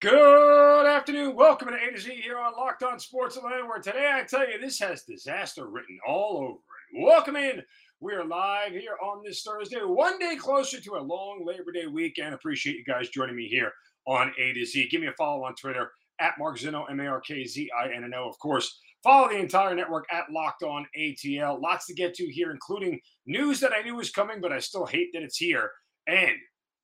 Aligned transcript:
Good 0.00 0.86
afternoon. 0.86 1.34
Welcome 1.34 1.70
to 1.70 1.74
A 1.74 1.90
to 1.90 2.00
Z 2.00 2.20
here 2.22 2.38
on 2.38 2.52
Locked 2.52 2.84
On 2.84 3.00
Sports 3.00 3.36
Atlanta, 3.36 3.66
where 3.66 3.80
today 3.80 4.12
I 4.14 4.22
tell 4.22 4.48
you 4.48 4.60
this 4.60 4.78
has 4.78 5.02
disaster 5.02 5.66
written 5.66 5.98
all 6.06 6.36
over 6.36 6.52
it. 6.54 7.02
Welcome 7.02 7.34
in. 7.34 7.64
We 7.98 8.12
are 8.12 8.24
live 8.24 8.70
here 8.70 8.94
on 9.02 9.24
this 9.24 9.42
Thursday, 9.42 9.80
one 9.82 10.20
day 10.20 10.36
closer 10.36 10.80
to 10.80 10.94
a 10.94 11.02
long 11.02 11.44
Labor 11.44 11.72
Day 11.72 11.88
weekend. 11.88 12.32
Appreciate 12.32 12.76
you 12.76 12.84
guys 12.84 13.08
joining 13.08 13.34
me 13.34 13.48
here 13.48 13.72
on 14.06 14.32
A 14.38 14.52
to 14.52 14.64
Z. 14.64 14.86
Give 14.88 15.00
me 15.00 15.08
a 15.08 15.12
follow 15.14 15.42
on 15.42 15.56
Twitter 15.56 15.90
at 16.20 16.38
Mark 16.38 16.58
Zinno, 16.58 16.88
M 16.88 17.00
A 17.00 17.06
R 17.08 17.20
K 17.20 17.44
Z 17.44 17.68
I 17.76 17.88
N 17.92 18.04
N 18.04 18.14
O. 18.14 18.28
Of 18.28 18.38
course, 18.38 18.78
follow 19.02 19.28
the 19.30 19.38
entire 19.38 19.74
network 19.74 20.06
at 20.12 20.30
Locked 20.30 20.62
On 20.62 20.86
ATL. 20.96 21.60
Lots 21.60 21.86
to 21.86 21.94
get 21.94 22.14
to 22.14 22.26
here, 22.26 22.52
including 22.52 23.00
news 23.26 23.58
that 23.58 23.72
I 23.76 23.82
knew 23.82 23.96
was 23.96 24.12
coming, 24.12 24.40
but 24.40 24.52
I 24.52 24.60
still 24.60 24.86
hate 24.86 25.08
that 25.14 25.24
it's 25.24 25.38
here. 25.38 25.72
And 26.06 26.36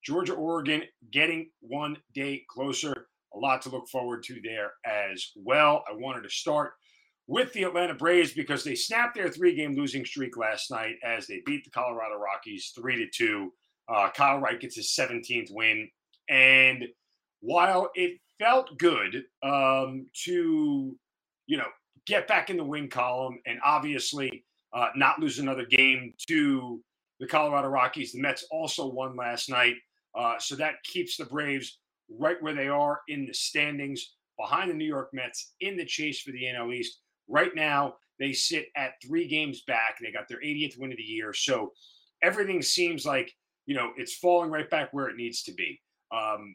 Georgia, 0.04 0.34
Oregon 0.34 0.82
getting 1.10 1.50
one 1.60 1.96
day 2.14 2.44
closer. 2.48 3.08
A 3.34 3.38
lot 3.38 3.62
to 3.62 3.70
look 3.70 3.88
forward 3.88 4.22
to 4.24 4.40
there 4.42 4.72
as 4.84 5.32
well. 5.34 5.82
I 5.90 5.94
wanted 5.94 6.22
to 6.22 6.30
start 6.30 6.74
with 7.26 7.52
the 7.52 7.64
Atlanta 7.64 7.94
Braves 7.94 8.32
because 8.32 8.64
they 8.64 8.74
snapped 8.74 9.14
their 9.14 9.30
three 9.30 9.54
game 9.54 9.74
losing 9.74 10.04
streak 10.04 10.36
last 10.36 10.70
night 10.70 10.96
as 11.02 11.26
they 11.26 11.42
beat 11.46 11.64
the 11.64 11.70
Colorado 11.70 12.16
Rockies 12.16 12.72
3 12.76 12.96
to 12.96 13.10
2. 13.10 13.52
Uh, 13.88 14.08
Kyle 14.14 14.38
Wright 14.38 14.60
gets 14.60 14.76
his 14.76 14.94
17th 14.98 15.48
win. 15.50 15.88
And 16.28 16.84
while 17.40 17.90
it 17.94 18.20
felt 18.38 18.78
good 18.78 19.24
um, 19.42 20.06
to, 20.24 20.96
you 21.46 21.56
know, 21.56 21.68
get 22.06 22.28
back 22.28 22.50
in 22.50 22.56
the 22.56 22.64
win 22.64 22.88
column 22.88 23.38
and 23.46 23.58
obviously 23.64 24.44
uh, 24.72 24.88
not 24.96 25.18
lose 25.18 25.38
another 25.38 25.64
game 25.64 26.12
to 26.28 26.82
the 27.20 27.26
Colorado 27.26 27.68
Rockies, 27.68 28.12
the 28.12 28.20
Mets 28.20 28.46
also 28.50 28.86
won 28.86 29.16
last 29.16 29.48
night. 29.48 29.76
Uh, 30.14 30.38
so 30.38 30.54
that 30.56 30.82
keeps 30.84 31.16
the 31.16 31.24
Braves 31.24 31.78
right 32.08 32.40
where 32.42 32.54
they 32.54 32.68
are 32.68 33.00
in 33.08 33.26
the 33.26 33.34
standings 33.34 34.14
behind 34.38 34.70
the 34.70 34.74
New 34.74 34.84
York 34.84 35.10
Mets 35.12 35.54
in 35.60 35.76
the 35.76 35.84
chase 35.84 36.20
for 36.20 36.32
the 36.32 36.44
NL 36.44 36.74
East. 36.74 37.00
Right 37.28 37.54
now, 37.54 37.94
they 38.18 38.32
sit 38.32 38.66
at 38.76 38.94
three 39.04 39.26
games 39.26 39.62
back. 39.66 39.98
They 40.00 40.12
got 40.12 40.28
their 40.28 40.40
80th 40.40 40.78
win 40.78 40.92
of 40.92 40.98
the 40.98 41.02
year. 41.02 41.32
So 41.32 41.72
everything 42.22 42.62
seems 42.62 43.04
like, 43.04 43.32
you 43.66 43.74
know, 43.74 43.90
it's 43.96 44.16
falling 44.16 44.50
right 44.50 44.68
back 44.68 44.92
where 44.92 45.08
it 45.08 45.16
needs 45.16 45.42
to 45.44 45.52
be. 45.52 45.80
Um, 46.12 46.54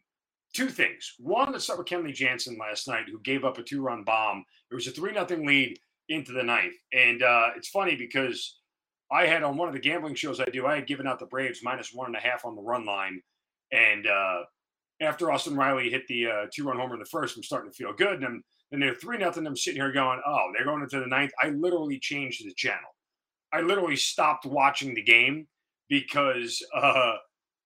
two 0.54 0.70
things. 0.70 1.16
One, 1.20 1.52
let's 1.52 1.66
start 1.66 1.80
with 1.80 1.88
Kenley 1.88 2.14
Jansen 2.14 2.58
last 2.58 2.88
night, 2.88 3.06
who 3.12 3.20
gave 3.22 3.44
up 3.44 3.58
a 3.58 3.64
two 3.64 3.82
run 3.82 4.04
bomb. 4.04 4.46
It 4.72 4.76
was 4.76 4.88
a 4.88 4.92
3 4.92 5.14
nothing 5.14 5.46
lead 5.46 5.78
into 6.08 6.32
the 6.32 6.44
ninth. 6.44 6.76
And 6.94 7.24
uh, 7.24 7.50
it's 7.56 7.70
funny 7.70 7.96
because 7.96 8.60
I 9.12 9.26
had 9.26 9.44
on 9.44 9.58
one 9.58 9.68
of 9.68 9.74
the 9.74 9.80
gambling 9.80 10.16
shows 10.16 10.40
I 10.40 10.46
do, 10.46 10.66
I 10.66 10.76
had 10.76 10.88
given 10.88 11.08
out 11.08 11.20
the 11.20 11.26
Braves 11.26 11.62
minus 11.64 11.94
one 11.94 12.08
and 12.08 12.16
a 12.16 12.20
half 12.20 12.46
on 12.46 12.56
the 12.56 12.62
run 12.62 12.86
line. 12.86 13.22
And 13.72 14.08
uh, 14.08 14.42
after 15.02 15.32
Austin 15.32 15.56
Riley 15.56 15.90
hit 15.90 16.08
the 16.08 16.28
uh, 16.28 16.46
two 16.54 16.66
run 16.66 16.78
homer 16.78 16.94
in 16.94 17.00
the 17.00 17.06
first, 17.06 17.38
I'm 17.38 17.44
starting 17.44 17.72
to 17.72 17.76
feel 17.76 17.94
good. 17.94 18.24
And 18.24 18.44
then 18.72 18.80
they're 18.80 18.96
3 18.96 19.18
nothing. 19.18 19.48
I'm 19.48 19.56
sitting 19.56 19.82
here 19.82 19.92
going, 19.92 20.22
oh, 20.26 20.52
they're 20.54 20.66
going 20.66 20.82
into 20.84 21.00
the 21.00 21.08
ninth. 21.08 21.32
I 21.42 21.50
literally 21.50 22.00
changed 22.00 22.46
the 22.46 22.54
channel. 22.54 22.96
I 23.52 23.62
literally 23.62 23.96
stopped 23.96 24.46
watching 24.46 24.94
the 24.94 25.02
game 25.02 25.48
because 25.90 26.64
uh, 26.76 27.14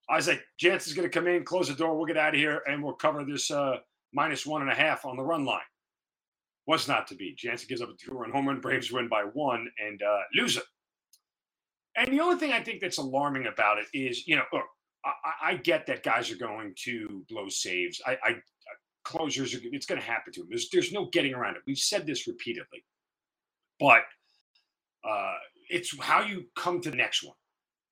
I 0.09 0.15
was 0.15 0.27
like, 0.27 0.43
Jansen's 0.57 0.95
going 0.95 1.09
to 1.09 1.13
come 1.13 1.27
in, 1.27 1.43
close 1.43 1.67
the 1.67 1.73
door, 1.73 1.95
we'll 1.95 2.05
get 2.05 2.17
out 2.17 2.33
of 2.33 2.39
here, 2.39 2.61
and 2.67 2.81
we'll 2.81 2.93
cover 2.93 3.25
this 3.25 3.51
uh, 3.51 3.77
minus 4.13 4.45
one 4.45 4.61
and 4.61 4.71
a 4.71 4.75
half 4.75 5.05
on 5.05 5.17
the 5.17 5.23
run 5.23 5.45
line. 5.45 5.59
Was 6.65 6.87
not 6.87 7.07
to 7.07 7.15
be. 7.15 7.35
Jansen 7.37 7.67
gives 7.67 7.81
up 7.81 7.89
a 7.89 7.93
two 7.97 8.13
run 8.13 8.31
home 8.31 8.47
run. 8.47 8.61
Braves 8.61 8.89
win 8.89 9.09
by 9.09 9.23
one 9.33 9.67
and 9.85 10.01
uh, 10.01 10.19
lose 10.33 10.55
it. 10.55 10.63
And 11.97 12.11
the 12.11 12.21
only 12.21 12.39
thing 12.39 12.53
I 12.53 12.63
think 12.63 12.79
that's 12.79 12.97
alarming 12.97 13.47
about 13.47 13.79
it 13.79 13.85
is, 13.93 14.25
you 14.25 14.37
know, 14.37 14.43
look, 14.53 14.63
I, 15.05 15.51
I 15.51 15.55
get 15.55 15.87
that 15.87 16.03
guys 16.03 16.31
are 16.31 16.37
going 16.37 16.73
to 16.83 17.25
blow 17.29 17.49
saves. 17.49 18.01
I, 18.05 18.17
I 18.23 18.35
closers, 19.03 19.53
are, 19.53 19.59
it's 19.63 19.85
going 19.85 19.99
to 19.99 20.07
happen 20.07 20.31
to 20.33 20.41
them. 20.41 20.49
There's, 20.49 20.69
there's 20.71 20.93
no 20.93 21.09
getting 21.11 21.33
around 21.33 21.55
it. 21.55 21.63
We've 21.67 21.77
said 21.77 22.05
this 22.05 22.27
repeatedly, 22.27 22.83
but 23.79 24.03
uh, 25.07 25.35
it's 25.69 25.97
how 25.99 26.21
you 26.21 26.45
come 26.55 26.79
to 26.81 26.89
the 26.89 26.97
next 26.97 27.23
one. 27.23 27.35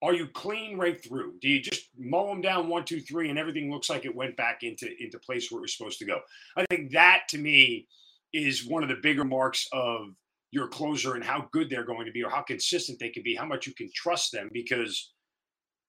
Are 0.03 0.15
you 0.15 0.27
clean 0.27 0.77
right 0.77 0.99
through? 1.03 1.35
Do 1.41 1.47
you 1.47 1.61
just 1.61 1.89
mow 1.95 2.27
them 2.29 2.41
down 2.41 2.69
one, 2.69 2.85
two, 2.85 3.01
three, 3.01 3.29
and 3.29 3.37
everything 3.37 3.71
looks 3.71 3.89
like 3.89 4.03
it 4.03 4.15
went 4.15 4.35
back 4.35 4.63
into 4.63 4.89
into 4.99 5.19
place 5.19 5.51
where 5.51 5.59
it 5.59 5.61
was 5.61 5.77
supposed 5.77 5.99
to 5.99 6.05
go? 6.05 6.21
I 6.57 6.65
think 6.71 6.91
that 6.93 7.23
to 7.29 7.37
me 7.37 7.87
is 8.33 8.65
one 8.65 8.81
of 8.81 8.89
the 8.89 8.95
bigger 8.95 9.23
marks 9.23 9.67
of 9.73 10.07
your 10.49 10.67
closer 10.67 11.13
and 11.13 11.23
how 11.23 11.47
good 11.51 11.69
they're 11.69 11.85
going 11.85 12.07
to 12.07 12.11
be, 12.11 12.23
or 12.23 12.31
how 12.31 12.41
consistent 12.41 12.97
they 12.99 13.09
can 13.09 13.21
be, 13.21 13.35
how 13.35 13.45
much 13.45 13.67
you 13.67 13.75
can 13.75 13.91
trust 13.93 14.31
them, 14.31 14.49
because 14.51 15.13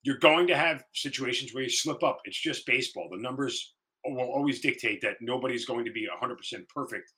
you're 0.03 0.19
going 0.19 0.47
to 0.49 0.57
have 0.57 0.85
situations 0.95 1.55
where 1.55 1.63
you 1.63 1.71
slip 1.71 2.03
up. 2.03 2.21
It's 2.25 2.41
just 2.41 2.67
baseball. 2.67 3.09
The 3.11 3.23
numbers 3.23 3.75
will 4.05 4.21
always 4.21 4.61
dictate 4.61 5.01
that 5.03 5.17
nobody's 5.21 5.65
going 5.65 5.85
to 5.85 5.93
be 5.93 6.09
100% 6.09 6.69
perfect 6.69 7.13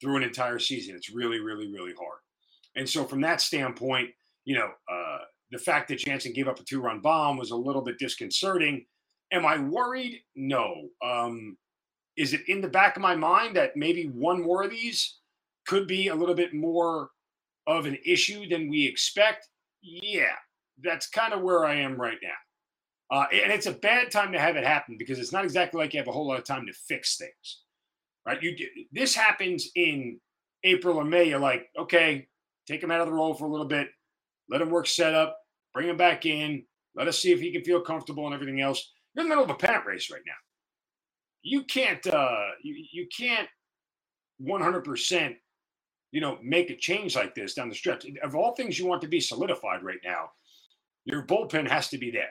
through 0.00 0.16
an 0.16 0.22
entire 0.22 0.58
season. 0.58 0.94
It's 0.94 1.10
really, 1.12 1.40
really, 1.40 1.70
really 1.70 1.92
hard. 1.92 2.18
And 2.76 2.88
so, 2.88 3.04
from 3.04 3.20
that 3.22 3.40
standpoint, 3.40 4.10
you 4.44 4.54
know, 4.54 4.70
uh, 4.90 5.18
the 5.50 5.58
fact 5.58 5.88
that 5.88 5.98
Jansen 5.98 6.32
gave 6.32 6.46
up 6.46 6.60
a 6.60 6.64
two 6.64 6.80
run 6.80 7.00
bomb 7.00 7.36
was 7.36 7.50
a 7.50 7.56
little 7.56 7.82
bit 7.82 7.98
disconcerting. 7.98 8.86
Am 9.32 9.44
I 9.44 9.58
worried? 9.58 10.20
No. 10.36 10.88
Um, 11.04 11.56
is 12.16 12.32
it 12.32 12.42
in 12.48 12.60
the 12.60 12.68
back 12.68 12.96
of 12.96 13.02
my 13.02 13.16
mind 13.16 13.56
that 13.56 13.76
maybe 13.76 14.04
one 14.04 14.42
more 14.42 14.62
of 14.62 14.70
these 14.70 15.18
could 15.66 15.86
be 15.86 16.08
a 16.08 16.14
little 16.14 16.34
bit 16.34 16.54
more 16.54 17.10
of 17.66 17.86
an 17.86 17.98
issue 18.04 18.48
than 18.48 18.68
we 18.68 18.86
expect? 18.86 19.48
Yeah, 19.82 20.34
that's 20.82 21.08
kind 21.08 21.32
of 21.32 21.42
where 21.42 21.64
I 21.64 21.76
am 21.76 22.00
right 22.00 22.18
now. 22.22 23.16
Uh, 23.16 23.26
and 23.32 23.52
it's 23.52 23.66
a 23.66 23.72
bad 23.72 24.10
time 24.10 24.32
to 24.32 24.38
have 24.38 24.56
it 24.56 24.64
happen 24.64 24.96
because 24.98 25.18
it's 25.18 25.32
not 25.32 25.44
exactly 25.44 25.80
like 25.80 25.92
you 25.92 25.98
have 25.98 26.08
a 26.08 26.12
whole 26.12 26.28
lot 26.28 26.38
of 26.38 26.44
time 26.44 26.64
to 26.66 26.72
fix 26.72 27.16
things, 27.16 27.62
right? 28.24 28.40
You 28.42 28.54
this 28.92 29.14
happens 29.14 29.68
in 29.74 30.20
April 30.62 30.96
or 30.96 31.04
May. 31.04 31.24
You're 31.24 31.40
like, 31.40 31.68
okay, 31.76 32.28
take 32.68 32.82
him 32.82 32.90
out 32.90 33.00
of 33.00 33.08
the 33.08 33.12
role 33.12 33.34
for 33.34 33.46
a 33.46 33.50
little 33.50 33.66
bit, 33.66 33.88
let 34.48 34.62
him 34.62 34.70
work 34.70 34.86
setup, 34.86 35.36
bring 35.74 35.88
him 35.88 35.96
back 35.96 36.24
in, 36.24 36.64
let 36.94 37.08
us 37.08 37.18
see 37.18 37.32
if 37.32 37.40
he 37.40 37.52
can 37.52 37.64
feel 37.64 37.80
comfortable 37.80 38.26
and 38.26 38.34
everything 38.34 38.60
else. 38.60 38.92
You're 39.14 39.24
in 39.24 39.28
the 39.28 39.34
middle 39.34 39.44
of 39.44 39.50
a 39.50 39.58
pennant 39.58 39.86
race 39.86 40.10
right 40.10 40.22
now. 40.26 40.32
You 41.42 41.64
can't, 41.64 42.04
uh, 42.06 42.48
you, 42.62 42.84
you 42.92 43.06
can't 43.16 43.48
100%, 44.42 45.36
you 46.12 46.20
know, 46.20 46.38
make 46.42 46.70
a 46.70 46.76
change 46.76 47.16
like 47.16 47.34
this 47.34 47.54
down 47.54 47.68
the 47.68 47.74
stretch. 47.74 48.06
Of 48.22 48.34
all 48.34 48.54
things 48.54 48.78
you 48.78 48.86
want 48.86 49.02
to 49.02 49.08
be 49.08 49.20
solidified 49.20 49.82
right 49.82 50.00
now, 50.04 50.30
your 51.04 51.26
bullpen 51.26 51.68
has 51.68 51.88
to 51.88 51.98
be 51.98 52.10
there. 52.10 52.30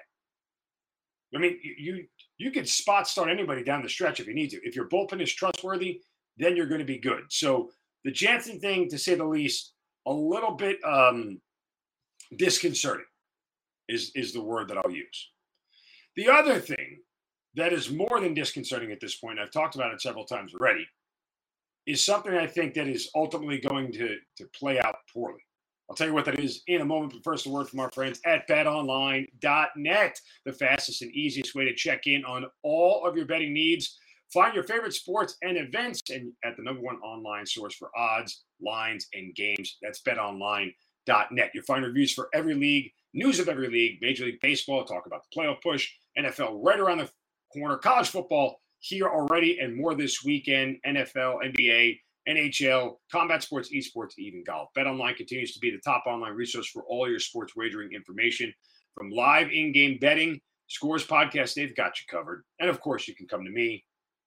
I 1.36 1.40
mean, 1.40 1.60
you 1.64 2.06
you 2.38 2.52
could 2.52 2.68
spot 2.68 3.08
start 3.08 3.30
anybody 3.30 3.64
down 3.64 3.84
the 3.84 3.90
stretch 3.90 4.20
if 4.20 4.28
you 4.28 4.34
need 4.34 4.50
to. 4.52 4.60
If 4.64 4.76
your 4.76 4.88
bullpen 4.90 5.22
is 5.22 5.34
trustworthy, 5.34 6.02
then 6.38 6.56
you're 6.56 6.68
going 6.68 6.80
to 6.80 6.86
be 6.86 7.00
good. 7.00 7.24
So 7.30 7.70
the 8.04 8.12
Jansen 8.12 8.60
thing, 8.60 8.90
to 8.90 8.98
say 8.98 9.16
the 9.16 9.26
least, 9.26 9.74
a 10.08 10.14
little 10.14 10.52
bit 10.52 10.78
um, 10.84 11.40
disconcerting 12.38 13.06
is 13.88 14.12
is 14.16 14.34
the 14.34 14.42
word 14.42 14.70
that 14.70 14.78
I'll 14.78 14.92
use. 14.92 15.30
The 16.16 16.30
other 16.30 16.60
thing 16.60 17.00
that 17.56 17.74
is 17.74 17.92
more 17.92 18.20
than 18.22 18.34
disconcerting 18.34 18.92
at 18.92 19.00
this 19.00 19.16
point, 19.18 19.40
I've 19.40 19.52
talked 19.52 19.76
about 19.76 19.94
it 19.94 20.02
several 20.02 20.26
times 20.26 20.54
already, 20.54 20.88
is 21.86 22.04
something 22.04 22.34
I 22.34 22.48
think 22.48 22.74
that 22.76 22.88
is 22.88 23.10
ultimately 23.16 23.60
going 23.60 23.92
to 23.94 24.16
to 24.38 24.46
play 24.58 24.80
out 24.80 24.96
poorly. 25.14 25.42
I'll 25.90 25.96
tell 25.96 26.08
you 26.08 26.14
what 26.14 26.26
that 26.26 26.40
is 26.40 26.62
in 26.68 26.82
a 26.82 26.86
moment, 26.86 27.14
but 27.14 27.24
first, 27.24 27.48
a 27.48 27.50
word 27.50 27.68
from 27.68 27.80
our 27.80 27.90
friends 27.92 28.22
at 28.24 28.48
betonline.net, 28.48 30.22
the 30.46 30.54
fastest 30.54 31.02
and 31.02 31.12
easiest 31.12 31.56
way 31.56 31.66
to 31.66 31.74
check 31.74 32.06
in 32.06 32.24
on 32.26 32.46
all 32.62 33.06
of 33.08 33.18
your 33.18 33.26
betting 33.26 33.54
needs. 33.54 33.98
Find 34.32 34.54
your 34.54 34.64
favorite 34.64 34.94
sports 34.94 35.36
and 35.42 35.58
events 35.58 36.02
and 36.12 36.32
at 36.46 36.56
the 36.56 36.62
number 36.62 36.82
one 36.82 36.98
online 36.98 37.48
source 37.48 37.74
for 37.74 37.90
odds, 37.98 38.44
lines, 38.62 39.08
and 39.16 39.34
games. 39.34 39.78
That's 39.82 40.04
betonline.net. 40.04 41.52
You'll 41.56 41.64
find 41.64 41.84
reviews 41.84 42.14
for 42.14 42.30
every 42.36 42.54
league, 42.54 42.92
news 43.16 43.40
of 43.40 43.50
every 43.50 43.70
league, 43.70 43.98
Major 44.00 44.26
League 44.26 44.42
Baseball, 44.42 44.86
talk 44.86 45.08
about 45.08 45.24
the 45.24 45.40
playoff 45.40 45.60
push, 45.64 45.90
NFL 46.16 46.60
right 46.64 46.80
around 46.80 47.00
the 47.00 47.10
corner, 47.52 47.78
college 47.78 48.10
football 48.10 48.62
here 48.78 49.08
already, 49.08 49.58
and 49.60 49.76
more 49.76 49.96
this 49.96 50.24
weekend, 50.24 50.78
NFL, 50.86 51.40
NBA, 51.44 51.98
NHL, 52.30 52.98
combat 53.12 53.42
sports, 53.42 53.70
esports, 53.74 54.18
even 54.18 54.44
golf. 54.44 54.70
BetOnline 54.78 55.16
continues 55.16 55.54
to 55.54 55.60
be 55.60 55.72
the 55.72 55.80
top 55.80 56.04
online 56.06 56.34
resource 56.34 56.68
for 56.68 56.84
all 56.84 57.10
your 57.10 57.20
sports 57.20 57.56
wagering 57.56 57.94
information. 57.94 58.54
From 58.96 59.10
live 59.10 59.52
in 59.52 59.72
game 59.72 59.98
betting, 60.00 60.40
scores 60.68 61.06
podcast, 61.06 61.56
they've 61.56 61.76
got 61.76 62.00
you 62.00 62.06
covered. 62.10 62.44
And 62.60 62.70
of 62.70 62.82
course, 62.82 63.08
you 63.08 63.16
can 63.16 63.28
come 63.28 63.44
to 63.44 63.52
me. 63.52 63.84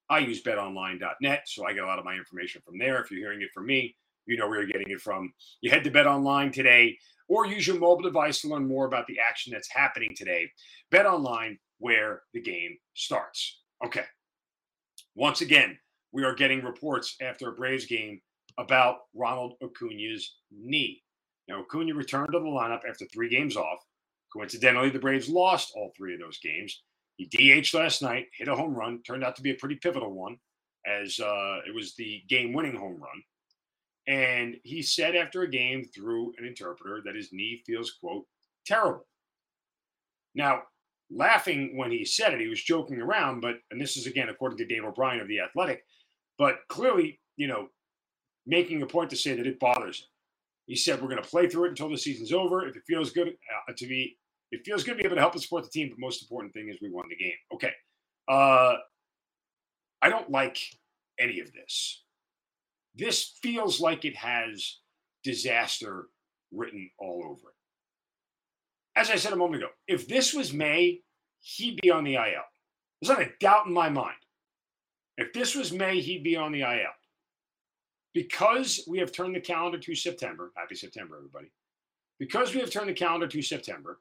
I 0.09 0.19
use 0.19 0.43
betonline.net, 0.43 1.43
so 1.45 1.65
I 1.65 1.73
get 1.73 1.83
a 1.83 1.87
lot 1.87 1.99
of 1.99 2.05
my 2.05 2.15
information 2.15 2.61
from 2.65 2.77
there. 2.77 3.01
If 3.01 3.09
you're 3.09 3.21
hearing 3.21 3.41
it 3.41 3.51
from 3.53 3.65
me, 3.65 3.95
you 4.25 4.37
know 4.37 4.47
where 4.47 4.59
you're 4.59 4.71
getting 4.71 4.91
it 4.91 5.01
from. 5.01 5.33
You 5.61 5.71
head 5.71 5.83
to 5.85 5.91
BetOnline 5.91 6.51
today 6.51 6.97
or 7.27 7.45
use 7.45 7.65
your 7.65 7.79
mobile 7.79 8.03
device 8.03 8.41
to 8.41 8.49
learn 8.49 8.67
more 8.67 8.85
about 8.85 9.07
the 9.07 9.17
action 9.19 9.53
that's 9.53 9.71
happening 9.71 10.13
today. 10.15 10.51
BetOnline, 10.91 11.57
where 11.79 12.21
the 12.33 12.41
game 12.41 12.77
starts. 12.93 13.61
Okay. 13.85 14.03
Once 15.15 15.41
again, 15.41 15.77
we 16.13 16.23
are 16.23 16.35
getting 16.35 16.63
reports 16.63 17.17
after 17.21 17.49
a 17.49 17.53
Braves 17.53 17.85
game 17.85 18.21
about 18.57 18.99
Ronald 19.15 19.55
Acuna's 19.61 20.35
knee. 20.51 21.01
Now, 21.49 21.61
Acuna 21.61 21.93
returned 21.93 22.29
to 22.31 22.39
the 22.39 22.45
lineup 22.45 22.81
after 22.87 23.05
three 23.05 23.27
games 23.27 23.57
off. 23.57 23.79
Coincidentally, 24.31 24.89
the 24.89 24.99
Braves 24.99 25.27
lost 25.27 25.73
all 25.75 25.91
three 25.97 26.13
of 26.13 26.19
those 26.19 26.39
games. 26.39 26.83
He 27.17 27.25
DH 27.25 27.73
last 27.73 28.01
night, 28.01 28.27
hit 28.37 28.47
a 28.47 28.55
home 28.55 28.73
run, 28.73 29.01
turned 29.03 29.23
out 29.23 29.35
to 29.35 29.41
be 29.41 29.51
a 29.51 29.55
pretty 29.55 29.75
pivotal 29.75 30.13
one, 30.13 30.37
as 30.85 31.19
uh, 31.19 31.59
it 31.67 31.73
was 31.73 31.95
the 31.95 32.21
game 32.29 32.53
winning 32.53 32.75
home 32.75 32.99
run. 33.01 33.23
And 34.07 34.55
he 34.63 34.81
said 34.81 35.15
after 35.15 35.41
a 35.41 35.49
game 35.49 35.83
through 35.83 36.33
an 36.37 36.45
interpreter 36.45 37.01
that 37.05 37.15
his 37.15 37.31
knee 37.31 37.63
feels, 37.65 37.91
quote, 37.91 38.25
terrible. 38.65 39.05
Now, 40.35 40.63
laughing 41.09 41.77
when 41.77 41.91
he 41.91 42.05
said 42.05 42.33
it, 42.33 42.41
he 42.41 42.47
was 42.47 42.61
joking 42.61 42.99
around, 42.99 43.41
but, 43.41 43.55
and 43.71 43.79
this 43.79 43.97
is 43.97 44.07
again 44.07 44.29
according 44.29 44.57
to 44.57 44.65
Dave 44.65 44.83
O'Brien 44.83 45.21
of 45.21 45.27
The 45.27 45.39
Athletic, 45.39 45.83
but 46.43 46.57
clearly, 46.67 47.21
you 47.37 47.47
know, 47.47 47.69
making 48.45 48.81
a 48.81 48.85
point 48.85 49.09
to 49.09 49.15
say 49.15 49.33
that 49.33 49.47
it 49.47 49.61
bothers 49.61 50.01
him. 50.01 50.07
He 50.65 50.75
said, 50.75 51.01
We're 51.01 51.07
going 51.07 51.23
to 51.23 51.29
play 51.29 51.47
through 51.47 51.67
it 51.67 51.69
until 51.69 51.89
the 51.89 51.97
season's 51.97 52.33
over. 52.33 52.67
If 52.67 52.75
it 52.75 52.83
feels 52.85 53.11
good 53.11 53.29
uh, 53.29 53.73
to 53.77 53.87
be, 53.87 54.17
it 54.51 54.65
feels 54.65 54.83
good 54.83 54.91
to 54.91 54.97
be 54.97 55.05
able 55.05 55.15
to 55.15 55.21
help 55.21 55.31
and 55.31 55.41
support 55.41 55.63
the 55.63 55.69
team. 55.69 55.87
But 55.87 55.99
most 55.99 56.21
important 56.21 56.53
thing 56.53 56.67
is 56.67 56.79
we 56.81 56.91
won 56.91 57.05
the 57.07 57.15
game. 57.15 57.31
Okay. 57.53 57.71
Uh, 58.27 58.73
I 60.01 60.09
don't 60.09 60.29
like 60.29 60.57
any 61.17 61.39
of 61.39 61.53
this. 61.53 62.03
This 62.93 63.37
feels 63.41 63.79
like 63.79 64.03
it 64.03 64.17
has 64.17 64.79
disaster 65.23 66.07
written 66.51 66.89
all 66.99 67.23
over 67.23 67.51
it. 67.51 68.99
As 68.99 69.09
I 69.09 69.15
said 69.15 69.31
a 69.31 69.37
moment 69.37 69.63
ago, 69.63 69.71
if 69.87 70.09
this 70.09 70.33
was 70.33 70.51
May, 70.51 71.03
he'd 71.39 71.79
be 71.81 71.89
on 71.89 72.03
the 72.03 72.15
IL. 72.15 72.43
There's 73.01 73.17
not 73.17 73.25
a 73.25 73.31
doubt 73.39 73.67
in 73.67 73.73
my 73.73 73.87
mind. 73.87 74.17
If 75.17 75.33
this 75.33 75.55
was 75.55 75.71
May, 75.71 75.99
he'd 75.99 76.23
be 76.23 76.35
on 76.35 76.51
the 76.51 76.61
IL. 76.61 76.93
Because 78.13 78.81
we 78.87 78.99
have 78.99 79.11
turned 79.11 79.35
the 79.35 79.41
calendar 79.41 79.79
to 79.79 79.95
September, 79.95 80.51
happy 80.55 80.75
September, 80.75 81.17
everybody. 81.17 81.51
Because 82.19 82.53
we 82.53 82.59
have 82.61 82.71
turned 82.71 82.89
the 82.89 82.93
calendar 82.93 83.27
to 83.27 83.41
September, 83.41 83.99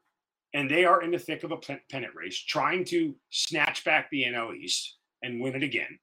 and 0.54 0.70
they 0.70 0.84
are 0.84 1.02
in 1.02 1.10
the 1.10 1.18
thick 1.18 1.44
of 1.44 1.52
a 1.52 1.56
pennant 1.56 2.14
race, 2.14 2.38
trying 2.38 2.84
to 2.86 3.14
snatch 3.30 3.84
back 3.84 4.10
the 4.10 4.24
NL 4.24 4.54
East 4.54 4.96
and 5.22 5.40
win 5.40 5.54
it 5.54 5.62
again, 5.62 5.98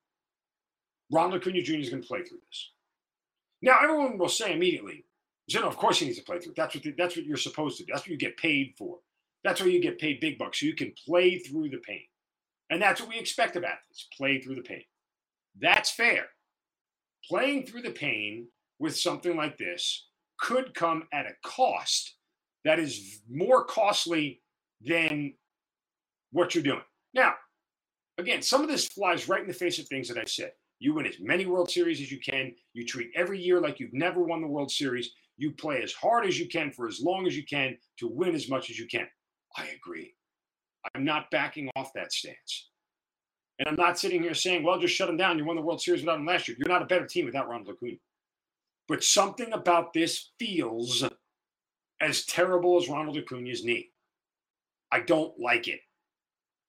Ronald 1.12 1.42
Acuna 1.42 1.62
Jr. 1.62 1.76
is 1.76 1.90
going 1.90 2.02
to 2.02 2.08
play 2.08 2.24
through 2.24 2.40
this. 2.48 2.72
Now, 3.62 3.80
everyone 3.84 4.18
will 4.18 4.30
say 4.30 4.54
immediately, 4.54 5.06
Zinno, 5.52 5.64
of 5.64 5.78
course 5.78 6.00
he 6.00 6.06
needs 6.06 6.18
to 6.18 6.24
play 6.24 6.40
through. 6.40 6.54
That's 6.56 6.76
what 6.76 6.84
the, 6.84 6.94
that's 6.98 7.16
what 7.16 7.26
you're 7.26 7.38
supposed 7.38 7.78
to 7.78 7.84
do. 7.84 7.92
That's 7.92 8.04
what 8.04 8.12
you 8.12 8.18
get 8.18 8.38
paid 8.38 8.74
for. 8.78 9.00
That's 9.44 9.62
where 9.62 9.70
you 9.70 9.82
get 9.82 10.00
paid 10.00 10.20
big 10.20 10.38
bucks, 10.38 10.60
so 10.60 10.66
you 10.66 10.76
can 10.76 10.94
play 11.06 11.40
through 11.40 11.70
the 11.70 11.78
pain. 11.78 12.04
And 12.70 12.82
that's 12.82 13.02
what 13.02 13.10
we 13.10 13.18
expect 13.18 13.56
of 13.56 13.64
athletes: 13.64 14.08
play 14.16 14.40
through 14.40 14.56
the 14.56 14.62
pain. 14.62 14.84
That's 15.62 15.92
fair. 15.92 16.26
Playing 17.28 17.66
through 17.66 17.82
the 17.84 17.92
pain 17.92 18.48
with 18.80 18.98
something 18.98 19.36
like 19.36 19.58
this 19.58 20.08
could 20.40 20.74
come 20.74 21.04
at 21.14 21.26
a 21.26 21.36
cost 21.44 22.16
that 22.66 22.80
is 22.80 23.22
more 23.30 23.66
costly 23.66 24.42
than 24.82 25.34
what 26.32 26.56
you're 26.56 26.64
doing. 26.64 26.82
Now, 27.14 27.34
again, 28.18 28.42
some 28.42 28.62
of 28.62 28.70
this 28.70 28.88
flies 28.88 29.28
right 29.28 29.42
in 29.42 29.48
the 29.48 29.54
face 29.54 29.80
of 29.80 29.88
things 29.88 30.08
that 30.08 30.18
I've 30.18 30.30
said. 30.30 30.52
You 30.80 30.94
win 30.94 31.06
as 31.06 31.20
many 31.20 31.46
World 31.46 31.70
Series 31.70 32.00
as 32.00 32.12
you 32.12 32.20
can. 32.20 32.54
You 32.74 32.86
treat 32.86 33.10
every 33.16 33.40
year 33.42 33.60
like 33.60 33.80
you've 33.80 33.94
never 33.94 34.24
won 34.24 34.42
the 34.42 34.48
World 34.48 34.72
Series. 34.72 35.12
You 35.38 35.52
play 35.52 35.82
as 35.82 35.94
hard 35.94 36.26
as 36.26 36.40
you 36.40 36.48
can 36.48 36.72
for 36.72 36.88
as 36.88 37.02
long 37.02 37.28
as 37.28 37.36
you 37.36 37.46
can 37.46 37.78
to 37.98 38.08
win 38.08 38.34
as 38.34 38.50
much 38.50 38.70
as 38.70 38.80
you 38.80 38.88
can. 38.88 39.08
I 39.58 39.68
agree. 39.76 40.14
I'm 40.96 41.04
not 41.04 41.32
backing 41.32 41.70
off 41.76 41.92
that 41.96 42.14
stance. 42.14 42.70
And 43.60 43.68
I'm 43.68 43.76
not 43.76 44.00
sitting 44.00 44.24
here 44.24 44.34
saying, 44.34 44.64
well, 44.64 44.80
just 44.80 44.96
shut 44.96 45.10
him 45.10 45.18
down. 45.18 45.38
You 45.38 45.46
won 45.46 45.58
the 45.58 45.62
World 45.62 45.82
Series 45.82 46.02
without 46.02 46.20
him 46.20 46.26
last 46.26 46.48
year. 46.48 46.56
You're 46.58 46.70
not 46.70 46.82
a 46.82 46.86
better 46.86 47.06
team 47.06 47.26
without 47.26 47.50
Ronald 47.50 47.70
Acuna. 47.70 47.98
But 48.88 49.04
something 49.04 49.52
about 49.52 49.94
this 49.94 50.32
feels 50.40 51.04
as 52.02 52.26
terrible 52.26 52.82
as 52.82 52.88
Ronald 52.88 53.18
Acuna's 53.18 53.66
knee. 53.66 53.90
I 54.92 55.02
don't 55.02 55.38
like 55.38 55.68
it. 55.68 55.82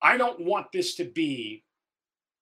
I 0.03 0.17
don't 0.17 0.41
want 0.45 0.73
this 0.73 0.97
to 0.97 1.05
be 1.05 1.65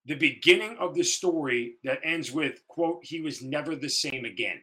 the 0.06 0.14
beginning 0.14 0.76
of 0.78 0.94
the 0.94 1.04
story 1.04 1.74
that 1.84 2.00
ends 2.02 2.32
with, 2.32 2.66
quote, 2.66 3.00
he 3.02 3.20
was 3.20 3.42
never 3.42 3.76
the 3.76 3.88
same 3.88 4.24
again. 4.24 4.62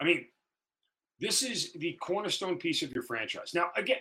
I 0.00 0.04
mean, 0.04 0.26
this 1.20 1.42
is 1.42 1.72
the 1.74 1.96
cornerstone 2.00 2.58
piece 2.58 2.82
of 2.82 2.92
your 2.92 3.04
franchise. 3.04 3.52
Now, 3.54 3.70
again, 3.76 3.98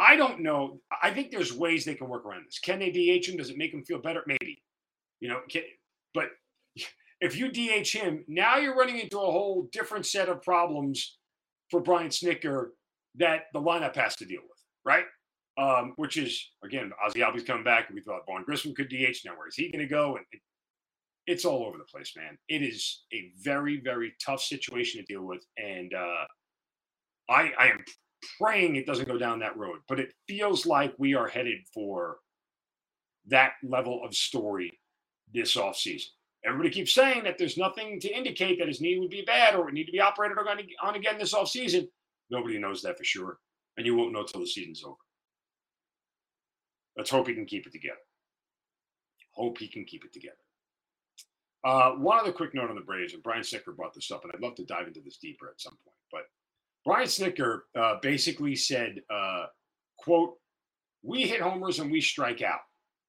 I 0.00 0.16
don't 0.16 0.40
know. 0.40 0.80
I 1.02 1.10
think 1.10 1.30
there's 1.30 1.52
ways 1.52 1.84
they 1.84 1.94
can 1.94 2.08
work 2.08 2.24
around 2.24 2.46
this. 2.46 2.58
Can 2.58 2.78
they 2.78 2.90
DH 2.90 3.28
him? 3.28 3.36
Does 3.36 3.50
it 3.50 3.58
make 3.58 3.72
him 3.72 3.84
feel 3.84 4.00
better? 4.00 4.22
Maybe. 4.26 4.62
You 5.20 5.28
know, 5.28 5.40
can, 5.50 5.62
but 6.14 6.30
if 7.20 7.36
you 7.36 7.50
DH 7.52 7.88
him, 7.88 8.24
now 8.28 8.56
you're 8.56 8.76
running 8.76 8.98
into 8.98 9.18
a 9.18 9.30
whole 9.30 9.68
different 9.72 10.06
set 10.06 10.28
of 10.28 10.42
problems 10.42 11.18
for 11.70 11.80
Brian 11.80 12.08
Snitker 12.08 12.70
that 13.16 13.44
the 13.52 13.60
lineup 13.60 13.94
has 13.96 14.16
to 14.16 14.24
deal 14.24 14.42
with, 14.42 14.58
right? 14.84 15.04
um, 15.60 15.92
which 15.96 16.16
is 16.16 16.50
again 16.64 16.92
Ozzy 17.04 17.18
Albies 17.18 17.46
coming 17.46 17.64
back, 17.64 17.88
and 17.88 17.94
we 17.94 18.02
thought 18.02 18.26
Vaughn 18.26 18.44
Grissom 18.44 18.74
could 18.74 18.88
DH. 18.88 19.18
Now 19.24 19.36
where 19.36 19.48
is 19.48 19.56
he 19.56 19.70
going 19.70 19.86
to 19.86 19.88
go? 19.88 20.16
And 20.16 20.24
it, 20.32 20.40
it's 21.26 21.44
all 21.44 21.64
over 21.64 21.78
the 21.78 21.84
place, 21.84 22.14
man. 22.16 22.38
It 22.48 22.62
is 22.62 23.02
a 23.12 23.30
very 23.42 23.80
very 23.80 24.14
tough 24.24 24.40
situation 24.42 25.00
to 25.00 25.12
deal 25.12 25.22
with, 25.22 25.44
and 25.58 25.92
uh, 25.94 26.24
I 27.28 27.52
I 27.58 27.66
am 27.68 27.84
praying 28.38 28.76
it 28.76 28.86
doesn't 28.86 29.08
go 29.08 29.18
down 29.18 29.38
that 29.40 29.56
road, 29.56 29.78
but 29.88 30.00
it 30.00 30.12
feels 30.28 30.66
like 30.66 30.94
we 30.98 31.14
are 31.14 31.28
headed 31.28 31.58
for 31.72 32.18
that 33.26 33.52
level 33.62 34.04
of 34.04 34.14
story 34.14 34.78
this 35.32 35.56
offseason. 35.56 36.08
Everybody 36.44 36.70
keeps 36.70 36.94
saying 36.94 37.24
that 37.24 37.36
there's 37.38 37.58
nothing 37.58 38.00
to 38.00 38.08
indicate 38.08 38.58
that 38.58 38.68
his 38.68 38.80
knee 38.80 38.98
would 38.98 39.10
be 39.10 39.22
bad 39.22 39.54
or 39.54 39.64
would 39.64 39.74
need 39.74 39.84
to 39.84 39.92
be 39.92 40.00
operated 40.00 40.38
on 40.82 40.94
again 40.94 41.18
this 41.18 41.34
offseason. 41.34 41.88
Nobody 42.30 42.58
knows 42.58 42.82
that 42.82 42.96
for 42.96 43.04
sure. 43.04 43.38
And 43.76 43.86
you 43.86 43.94
won't 43.94 44.12
know 44.12 44.24
till 44.24 44.40
the 44.40 44.46
season's 44.46 44.82
over. 44.84 44.96
Let's 46.96 47.10
hope 47.10 47.28
he 47.28 47.34
can 47.34 47.46
keep 47.46 47.66
it 47.66 47.72
together. 47.72 48.00
Hope 49.32 49.58
he 49.58 49.68
can 49.68 49.84
keep 49.84 50.04
it 50.04 50.12
together. 50.12 50.34
Uh, 51.62 51.92
one 51.92 52.18
other 52.18 52.32
quick 52.32 52.54
note 52.54 52.70
on 52.70 52.74
the 52.74 52.80
Braves, 52.80 53.12
and 53.12 53.22
Brian 53.22 53.42
Snitker 53.42 53.76
brought 53.76 53.94
this 53.94 54.10
up, 54.10 54.24
and 54.24 54.32
I'd 54.34 54.40
love 54.40 54.54
to 54.56 54.64
dive 54.64 54.86
into 54.86 55.00
this 55.00 55.18
deeper 55.18 55.48
at 55.48 55.60
some 55.60 55.76
point. 55.84 55.96
Brian 56.90 57.06
Snitker 57.06 57.60
uh, 57.78 57.94
basically 58.02 58.56
said, 58.56 59.00
uh, 59.08 59.46
"quote 59.96 60.34
We 61.04 61.22
hit 61.22 61.40
homers 61.40 61.78
and 61.78 61.88
we 61.92 62.00
strike 62.00 62.42
out." 62.42 62.58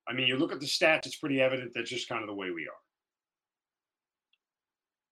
I 0.08 0.14
mean, 0.14 0.28
you 0.28 0.38
look 0.38 0.52
at 0.52 0.60
the 0.60 0.68
stats; 0.68 1.08
it's 1.08 1.16
pretty 1.16 1.42
evident 1.42 1.72
that's 1.74 1.90
just 1.90 2.08
kind 2.08 2.22
of 2.22 2.28
the 2.28 2.36
way 2.36 2.52
we 2.52 2.68
are. 2.68 2.82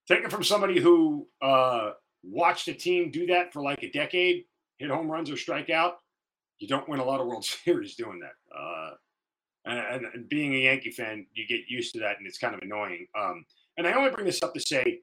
Take 0.06 0.24
it 0.24 0.30
from 0.30 0.44
somebody 0.44 0.78
who 0.78 1.26
uh, 1.42 1.94
watched 2.22 2.68
a 2.68 2.74
team 2.74 3.10
do 3.10 3.26
that 3.26 3.52
for 3.52 3.60
like 3.60 3.82
a 3.82 3.90
decade, 3.90 4.44
hit 4.78 4.88
home 4.90 5.10
runs 5.10 5.32
or 5.32 5.36
strike 5.36 5.70
out 5.70 5.96
you 6.60 6.68
don't 6.68 6.88
win 6.88 7.00
a 7.00 7.04
lot 7.04 7.20
of 7.20 7.26
World 7.26 7.44
Series 7.64 7.96
doing 7.96 8.20
that. 8.20 8.56
Uh, 8.56 8.90
and, 9.64 10.04
and, 10.14 10.28
being 10.28 10.54
a 10.54 10.58
Yankee 10.58 10.90
fan, 10.90 11.26
you 11.34 11.46
get 11.46 11.60
used 11.68 11.92
to 11.94 12.00
that, 12.00 12.18
and 12.18 12.26
it's 12.26 12.38
kind 12.38 12.54
of 12.54 12.60
annoying. 12.62 13.06
Um, 13.18 13.44
and 13.76 13.86
I 13.86 13.92
only 13.92 14.10
bring 14.10 14.26
this 14.26 14.42
up 14.42 14.54
to 14.54 14.60
say, 14.60 15.00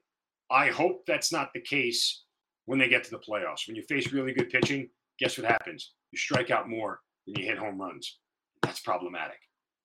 I 0.50 0.68
hope 0.68 1.02
that's 1.06 1.32
not 1.32 1.50
the 1.52 1.60
case 1.60 2.24
when 2.68 2.78
they 2.78 2.86
get 2.86 3.02
to 3.02 3.10
the 3.10 3.18
playoffs. 3.18 3.66
When 3.66 3.76
you 3.76 3.82
face 3.82 4.12
really 4.12 4.34
good 4.34 4.50
pitching, 4.50 4.90
guess 5.18 5.38
what 5.38 5.50
happens? 5.50 5.94
You 6.12 6.18
strike 6.18 6.50
out 6.50 6.68
more 6.68 7.00
than 7.26 7.40
you 7.40 7.46
hit 7.46 7.56
home 7.56 7.80
runs. 7.80 8.18
That's 8.62 8.80
problematic. 8.80 9.38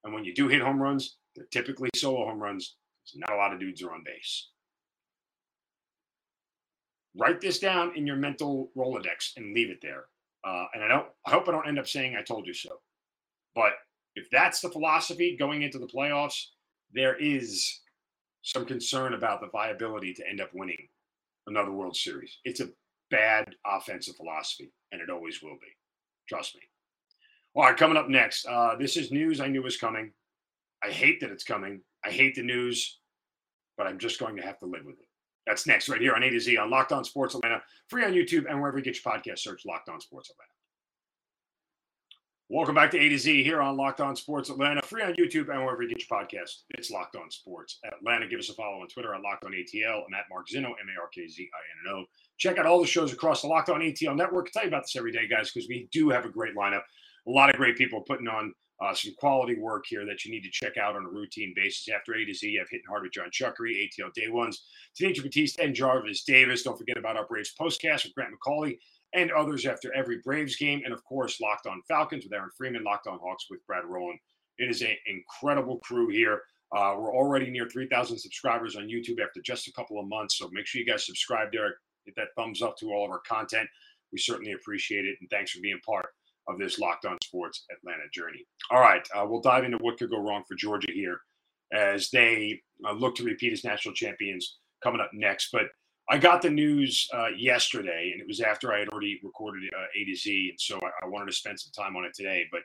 And 0.04 0.14
when 0.14 0.26
you 0.26 0.36
do 0.36 0.50
hit 0.50 0.62
home 0.62 0.82
runs, 0.82 1.16
they're 1.34 1.46
typically 1.50 1.90
solo 1.96 2.26
home 2.26 2.44
runs. 2.44 2.76
Not 3.16 3.32
a 3.32 3.38
lot 3.38 3.54
of 3.54 3.62
dudes 3.62 3.82
are 3.84 3.94
on 3.94 4.04
base. 4.06 4.50
Write 7.18 7.40
this 7.40 7.58
down 7.58 7.94
in 7.96 8.06
your 8.06 8.18
mental 8.18 8.70
Rolodex 8.76 9.32
and 9.38 9.56
leave 9.56 9.70
it 9.70 9.80
there. 9.82 10.04
Uh, 10.46 10.66
and 10.74 10.84
I 10.84 10.90
don't. 10.90 11.08
I 11.26 11.32
hope 11.32 11.48
I 11.48 11.52
don't 11.52 11.68
end 11.68 11.80
up 11.80 11.88
saying 11.88 12.18
I 12.18 12.22
told 12.22 12.46
you 12.46 12.54
so. 12.54 12.82
But 13.56 13.72
if 14.16 14.30
that's 14.30 14.60
the 14.60 14.70
philosophy 14.70 15.38
going 15.40 15.62
into 15.62 15.80
the 15.80 15.88
playoffs, 15.88 16.48
there 16.92 17.16
is 17.16 17.80
some 18.42 18.66
concern 18.66 19.14
about 19.14 19.40
the 19.40 19.48
viability 19.48 20.14
to 20.16 20.30
end 20.30 20.42
up 20.42 20.50
winning 20.54 20.90
another 21.48 21.72
World 21.72 21.96
Series. 21.96 22.38
It's 22.46 22.60
a 22.60 22.70
bad 23.12 23.56
offensive 23.66 24.16
philosophy, 24.16 24.72
and 24.92 25.02
it 25.02 25.10
always 25.10 25.42
will 25.42 25.58
be. 25.62 25.68
Trust 26.28 26.56
me. 26.56 26.62
All 27.56 27.64
right, 27.64 27.78
coming 27.78 27.98
up 27.98 28.10
next. 28.10 28.46
Uh, 28.46 28.76
this 28.80 28.98
is 28.98 29.12
news 29.12 29.40
I 29.40 29.48
knew 29.48 29.62
was 29.62 29.78
coming. 29.78 30.12
I 30.84 30.90
hate 30.90 31.22
that 31.22 31.30
it's 31.30 31.44
coming. 31.44 31.82
I 32.04 32.10
hate 32.10 32.36
the 32.36 32.44
news, 32.44 33.00
but 33.78 33.88
I'm 33.88 34.00
just 34.00 34.20
going 34.20 34.36
to 34.38 34.42
have 34.42 34.60
to 34.60 34.66
live 34.66 34.86
with 34.86 35.00
it. 35.00 35.08
That's 35.46 35.68
next, 35.68 35.90
right 35.90 36.02
here 36.02 36.14
on 36.14 36.24
A 36.24 36.30
to 36.30 36.40
Z 36.40 36.58
on 36.58 36.70
Locked 36.70 36.92
On 36.94 37.04
Sports 37.04 37.36
Atlanta, 37.36 37.62
free 37.90 38.04
on 38.06 38.14
YouTube 38.14 38.50
and 38.50 38.60
wherever 38.60 38.78
you 38.78 38.84
get 38.84 38.98
your 39.04 39.14
podcast. 39.14 39.40
Search 39.40 39.64
Locked 39.66 39.90
On 39.90 40.00
Sports 40.00 40.30
Atlanta. 40.30 40.50
Welcome 42.50 42.76
back 42.76 42.92
to 42.92 43.00
A 43.00 43.08
to 43.08 43.18
Z 43.18 43.42
here 43.42 43.62
on 43.62 43.78
Locked 43.78 44.02
On 44.02 44.18
Sports 44.18 44.50
Atlanta, 44.50 44.82
free 44.82 45.02
on 45.02 45.14
YouTube 45.14 45.50
and 45.50 45.64
wherever 45.64 45.82
you 45.82 45.88
get 45.88 46.06
your 46.08 46.20
podcast. 46.20 46.64
It's 46.72 46.92
Locked 46.92 47.16
On 47.16 47.32
Sports 47.32 47.80
Atlanta. 47.86 48.28
Give 48.28 48.38
us 48.38 48.50
a 48.50 48.54
follow 48.54 48.82
on 48.82 48.88
Twitter 48.90 49.16
at 49.16 49.22
Locked 49.22 49.46
On 49.46 49.54
ATL. 49.54 50.04
I'm 50.06 50.14
at 50.14 50.26
Mark 50.30 50.48
Zinno, 50.54 50.66
M 50.66 50.90
A 50.94 51.02
R 51.02 51.08
K 51.16 51.26
Z 51.26 51.50
I 51.54 51.90
N 51.90 51.96
O. 51.96 52.06
Check 52.38 52.58
out 52.58 52.66
all 52.66 52.82
the 52.82 52.86
shows 52.86 53.14
across 53.14 53.42
the 53.42 53.48
Locked 53.48 53.70
On 53.70 53.80
ATL 53.80 54.18
network. 54.18 54.48
I 54.48 54.52
tell 54.52 54.64
you 54.64 54.68
about 54.68 54.84
this 54.84 54.96
every 54.98 55.14
day, 55.14 55.26
guys, 55.26 55.52
because 55.52 55.70
we 55.70 55.88
do 55.94 56.10
have 56.10 56.26
a 56.26 56.30
great 56.30 56.54
lineup. 56.54 56.82
A 57.28 57.32
lot 57.32 57.50
of 57.50 57.56
great 57.56 57.78
people 57.78 58.02
putting 58.02 58.28
on 58.28 58.54
uh, 58.82 58.94
some 58.94 59.14
quality 59.18 59.56
work 59.56 59.86
here 59.88 60.06
that 60.06 60.26
you 60.26 60.32
need 60.32 60.44
to 60.44 60.52
check 60.52 60.76
out 60.76 60.98
on 60.98 61.06
a 61.06 61.10
routine 61.10 61.54
basis. 61.56 61.88
After 61.96 62.14
A 62.14 62.26
to 62.26 62.34
Z, 62.34 62.58
have 62.58 62.68
Hitting 62.70 62.86
Hard 62.90 63.04
with 63.04 63.14
John 63.14 63.32
Chuckery, 63.32 63.88
ATL 63.88 64.14
Day 64.14 64.28
Ones, 64.28 64.66
Tanisha 65.00 65.24
Batiste, 65.24 65.60
and 65.60 65.74
Jarvis 65.74 66.26
Davis. 66.26 66.64
Don't 66.64 66.78
forget 66.78 66.98
about 66.98 67.16
our 67.16 67.26
Braves 67.26 67.54
postcast 67.58 68.04
with 68.04 68.14
Grant 68.16 68.34
McCauley 68.34 68.80
and 69.14 69.32
others 69.32 69.66
after 69.66 69.94
every 69.94 70.20
Braves 70.24 70.56
game. 70.56 70.82
And 70.86 70.94
of 70.94 71.04
course, 71.04 71.40
Locked 71.40 71.68
On 71.68 71.82
Falcons 71.88 72.24
with 72.24 72.34
Aaron 72.34 72.50
Freeman, 72.58 72.84
Locked 72.84 73.08
On 73.08 73.20
Hawks 73.20 73.46
with 73.50 73.66
Brad 73.68 73.86
Rowland. 73.86 74.20
It 74.58 74.70
is 74.70 74.82
an 74.82 74.96
incredible 75.08 75.80
crew 75.80 76.10
here. 76.10 76.42
Uh, 76.76 76.96
we're 76.98 77.16
already 77.16 77.50
near 77.52 77.68
3,000 77.70 78.18
subscribers 78.18 78.76
on 78.76 78.88
YouTube 78.88 79.22
after 79.22 79.42
just 79.42 79.68
a 79.68 79.74
couple 79.74 80.00
of 80.00 80.08
months. 80.08 80.38
So 80.38 80.50
make 80.52 80.66
sure 80.66 80.82
you 80.82 80.88
guys 80.88 81.06
subscribe 81.06 81.50
there, 81.52 81.76
hit 82.06 82.16
that 82.16 82.30
thumbs 82.36 82.62
up 82.62 82.78
to 82.78 82.88
all 82.92 83.06
of 83.06 83.12
our 83.12 83.22
content. 83.28 83.70
We 84.12 84.18
certainly 84.18 84.54
appreciate 84.54 85.06
it. 85.06 85.18
And 85.22 85.30
thanks 85.30 85.52
for 85.52 85.62
being 85.62 85.80
part 85.86 86.08
of 86.48 86.58
this 86.58 86.80
Locked 86.80 87.06
On 87.06 87.18
Sports 87.24 87.66
Atlanta 87.72 88.04
journey. 88.14 88.46
All 88.72 88.80
right, 88.80 89.08
uh, 89.16 89.26
we'll 89.28 89.42
dive 89.42 89.64
into 89.64 89.78
what 89.78 89.98
could 89.98 90.10
go 90.10 90.20
wrong 90.20 90.44
for 90.48 90.56
Georgia 90.56 90.92
here 90.92 91.20
as 91.74 92.10
they 92.10 92.62
uh, 92.88 92.92
look 92.94 93.16
to 93.16 93.24
repeat 93.24 93.54
as 93.54 93.64
national 93.64 93.94
champions 93.94 94.58
coming 94.84 95.02
up 95.02 95.12
next. 95.14 95.50
But 95.52 95.68
I 96.10 96.18
got 96.18 96.42
the 96.42 96.50
news 96.50 97.08
uh, 97.14 97.30
yesterday, 97.38 98.12
and 98.12 98.22
it 98.22 98.28
was 98.28 98.42
after 98.42 98.74
I 98.74 98.80
had 98.80 98.90
already 98.90 99.20
recorded 99.24 99.64
uh, 99.74 99.86
A 99.96 100.06
to 100.06 100.16
Z, 100.16 100.50
and 100.50 100.60
so 100.60 100.80
I, 100.84 101.06
I, 101.06 101.08
wanted 101.08 101.28
to 101.28 101.34
spend 101.34 101.60
some 101.60 101.72
time 101.72 101.96
on 101.96 102.04
it 102.04 102.14
today. 102.14 102.46
But 102.52 102.62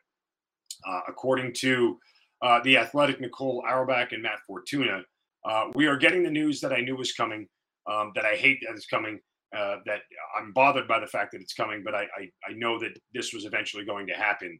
uh, 0.86 1.00
according 1.06 1.52
to 1.58 1.98
uh, 2.42 2.60
the 2.64 2.76
athletic 2.76 3.20
Nicole 3.20 3.62
Auerbach 3.68 4.12
and 4.12 4.22
Matt 4.22 4.40
Fortuna, 4.46 5.02
uh, 5.44 5.66
we 5.74 5.86
are 5.86 5.96
getting 5.96 6.24
the 6.24 6.30
news 6.30 6.60
that 6.60 6.72
I 6.72 6.80
knew 6.80 6.96
was 6.96 7.12
coming, 7.12 7.46
um, 7.88 8.10
that 8.16 8.24
I 8.24 8.34
hate 8.34 8.58
that 8.66 8.76
is 8.76 8.86
coming, 8.86 9.20
uh, 9.56 9.76
that 9.86 10.00
I'm 10.36 10.52
bothered 10.52 10.88
by 10.88 10.98
the 10.98 11.06
fact 11.06 11.30
that 11.32 11.40
it's 11.40 11.54
coming, 11.54 11.82
but 11.84 11.94
I, 11.94 12.02
I, 12.02 12.30
I 12.48 12.52
know 12.54 12.78
that 12.80 12.98
this 13.14 13.32
was 13.32 13.44
eventually 13.44 13.84
going 13.84 14.08
to 14.08 14.14
happen. 14.14 14.58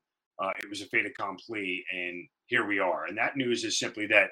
it 0.62 0.70
was 0.70 0.82
a 0.82 0.86
fait 0.86 1.04
accompli, 1.04 1.84
and 1.92 2.28
here 2.46 2.66
we 2.66 2.78
are. 2.78 3.06
And 3.06 3.18
that 3.18 3.36
news 3.36 3.64
is 3.64 3.76
simply 3.78 4.06
that 4.06 4.30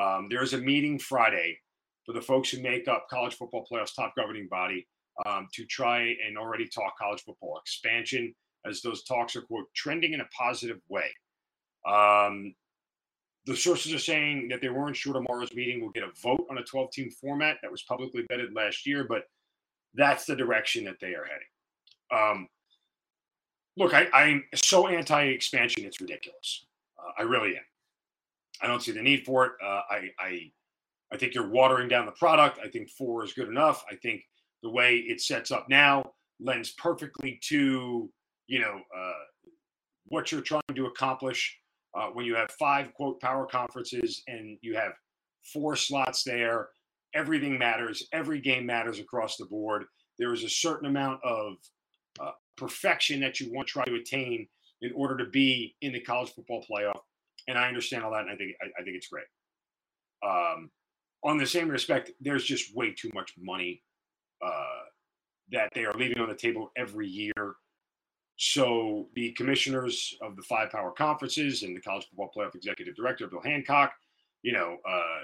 um, 0.00 0.28
there 0.30 0.44
is 0.44 0.54
a 0.54 0.58
meeting 0.58 0.96
Friday 0.96 1.58
for 2.06 2.12
the 2.12 2.20
folks 2.20 2.50
who 2.50 2.62
make 2.62 2.88
up 2.88 3.06
college 3.10 3.34
football 3.34 3.66
playoffs 3.70 3.94
top 3.94 4.14
governing 4.16 4.48
body 4.48 4.86
um, 5.26 5.48
to 5.52 5.64
try 5.66 6.14
and 6.26 6.38
already 6.38 6.66
talk 6.66 6.98
college 6.98 7.22
football 7.22 7.58
expansion 7.58 8.34
as 8.66 8.82
those 8.82 9.04
talks 9.04 9.36
are 9.36 9.42
quote 9.42 9.66
trending 9.74 10.12
in 10.12 10.20
a 10.20 10.28
positive 10.36 10.80
way. 10.88 11.10
Um, 11.86 12.54
the 13.46 13.56
sources 13.56 13.92
are 13.94 13.98
saying 13.98 14.48
that 14.48 14.60
they 14.60 14.68
weren't 14.68 14.96
sure 14.96 15.12
tomorrow's 15.12 15.52
meeting 15.54 15.80
will 15.80 15.90
get 15.90 16.02
a 16.02 16.10
vote 16.22 16.46
on 16.50 16.58
a 16.58 16.62
12 16.62 16.90
team 16.92 17.10
format 17.10 17.56
that 17.62 17.70
was 17.70 17.82
publicly 17.82 18.24
vetted 18.30 18.54
last 18.54 18.86
year 18.86 19.04
but 19.08 19.24
that's 19.94 20.24
the 20.24 20.36
direction 20.36 20.84
that 20.84 20.96
they 21.00 21.14
are 21.14 21.24
heading. 21.24 21.48
Um, 22.12 22.48
look 23.76 23.94
I, 23.94 24.08
i'm 24.12 24.44
so 24.54 24.88
anti-expansion 24.88 25.84
it's 25.84 26.00
ridiculous. 26.00 26.66
Uh, 26.98 27.12
i 27.18 27.22
really 27.22 27.56
am. 27.56 27.62
I 28.62 28.66
don't 28.66 28.82
see 28.82 28.92
the 28.92 29.02
need 29.02 29.24
for 29.24 29.46
it. 29.46 29.52
Uh, 29.64 29.80
I, 29.90 30.10
I 30.18 30.50
I 31.12 31.16
think 31.16 31.34
you're 31.34 31.50
watering 31.50 31.88
down 31.88 32.06
the 32.06 32.12
product. 32.12 32.58
I 32.64 32.68
think 32.68 32.88
four 32.90 33.24
is 33.24 33.32
good 33.32 33.48
enough. 33.48 33.84
I 33.90 33.96
think 33.96 34.22
the 34.62 34.70
way 34.70 34.96
it 34.96 35.20
sets 35.20 35.50
up 35.50 35.66
now 35.68 36.04
lends 36.38 36.72
perfectly 36.72 37.38
to 37.48 38.10
you 38.46 38.58
know 38.58 38.80
uh, 38.96 39.22
what 40.06 40.32
you're 40.32 40.40
trying 40.40 40.62
to 40.74 40.86
accomplish 40.86 41.58
uh, 41.94 42.08
when 42.08 42.26
you 42.26 42.34
have 42.34 42.50
five 42.58 42.92
quote 42.94 43.20
power 43.20 43.46
conferences 43.46 44.22
and 44.28 44.58
you 44.62 44.76
have 44.76 44.92
four 45.52 45.76
slots 45.76 46.22
there. 46.22 46.68
Everything 47.14 47.58
matters. 47.58 48.06
Every 48.12 48.40
game 48.40 48.66
matters 48.66 49.00
across 49.00 49.36
the 49.36 49.46
board. 49.46 49.84
There 50.18 50.32
is 50.32 50.44
a 50.44 50.48
certain 50.48 50.88
amount 50.88 51.20
of 51.24 51.54
uh, 52.20 52.32
perfection 52.56 53.20
that 53.20 53.40
you 53.40 53.52
want 53.52 53.66
to 53.68 53.72
try 53.72 53.84
to 53.84 53.94
attain 53.94 54.46
in 54.82 54.92
order 54.94 55.16
to 55.16 55.30
be 55.30 55.74
in 55.80 55.92
the 55.92 56.00
college 56.00 56.30
football 56.30 56.64
playoff. 56.70 57.00
And 57.48 57.58
I 57.58 57.68
understand 57.68 58.04
all 58.04 58.12
that, 58.12 58.22
and 58.22 58.30
I 58.30 58.36
think 58.36 58.52
I, 58.62 58.66
I 58.80 58.84
think 58.84 58.96
it's 58.96 59.08
great. 59.08 59.24
Um, 60.24 60.70
on 61.22 61.38
the 61.38 61.46
same 61.46 61.68
respect, 61.68 62.10
there's 62.20 62.44
just 62.44 62.74
way 62.74 62.92
too 62.92 63.10
much 63.14 63.34
money 63.38 63.82
uh, 64.44 64.84
that 65.52 65.70
they 65.74 65.84
are 65.84 65.92
leaving 65.94 66.18
on 66.18 66.28
the 66.28 66.34
table 66.34 66.70
every 66.76 67.06
year. 67.08 67.54
So 68.36 69.08
the 69.14 69.32
commissioners 69.32 70.14
of 70.22 70.34
the 70.36 70.42
five 70.42 70.70
power 70.70 70.92
conferences 70.92 71.62
and 71.62 71.76
the 71.76 71.80
college 71.80 72.06
football 72.08 72.30
playoff 72.34 72.54
executive 72.54 72.94
director, 72.96 73.26
Bill 73.26 73.42
Hancock, 73.44 73.92
you 74.42 74.52
know, 74.52 74.78
uh, 74.88 75.18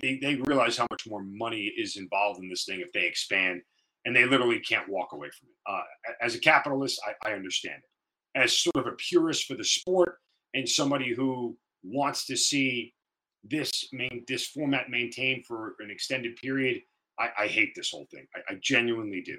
they, 0.00 0.18
they 0.18 0.36
realize 0.46 0.76
how 0.76 0.86
much 0.90 1.06
more 1.06 1.22
money 1.22 1.72
is 1.76 1.96
involved 1.96 2.40
in 2.42 2.48
this 2.48 2.64
thing 2.66 2.80
if 2.80 2.92
they 2.92 3.06
expand, 3.06 3.62
and 4.04 4.14
they 4.14 4.26
literally 4.26 4.60
can't 4.60 4.88
walk 4.88 5.12
away 5.12 5.28
from 5.38 5.48
it. 5.48 5.56
Uh, 5.66 6.14
as 6.20 6.34
a 6.34 6.40
capitalist, 6.40 7.00
I, 7.06 7.30
I 7.30 7.32
understand 7.34 7.78
it. 7.78 8.38
As 8.38 8.58
sort 8.58 8.76
of 8.76 8.86
a 8.86 8.96
purist 8.96 9.46
for 9.46 9.54
the 9.54 9.64
sport 9.64 10.18
and 10.54 10.68
somebody 10.68 11.14
who 11.14 11.56
wants 11.82 12.26
to 12.26 12.36
see 12.36 12.92
this 13.44 13.88
main 13.92 14.24
this 14.26 14.46
format 14.46 14.90
maintained 14.90 15.46
for 15.46 15.74
an 15.80 15.90
extended 15.90 16.36
period, 16.36 16.82
I, 17.18 17.30
I 17.38 17.46
hate 17.46 17.72
this 17.74 17.90
whole 17.90 18.06
thing. 18.10 18.26
I, 18.34 18.52
I 18.52 18.58
genuinely 18.62 19.22
do. 19.22 19.36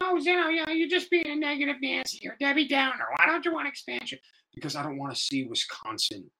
Oh, 0.00 0.18
Zinno, 0.20 0.54
yeah, 0.54 0.70
you're 0.70 0.88
just 0.88 1.10
being 1.10 1.28
a 1.28 1.36
negative 1.36 1.76
Nancy 1.80 2.26
or 2.28 2.36
Debbie 2.38 2.68
Downer. 2.68 3.06
Why 3.16 3.26
don't 3.26 3.44
you 3.44 3.54
want 3.54 3.68
expansion? 3.68 4.18
Because 4.54 4.76
I 4.76 4.82
don't 4.82 4.98
want 4.98 5.14
to 5.14 5.20
see 5.20 5.44
Wisconsin 5.44 6.30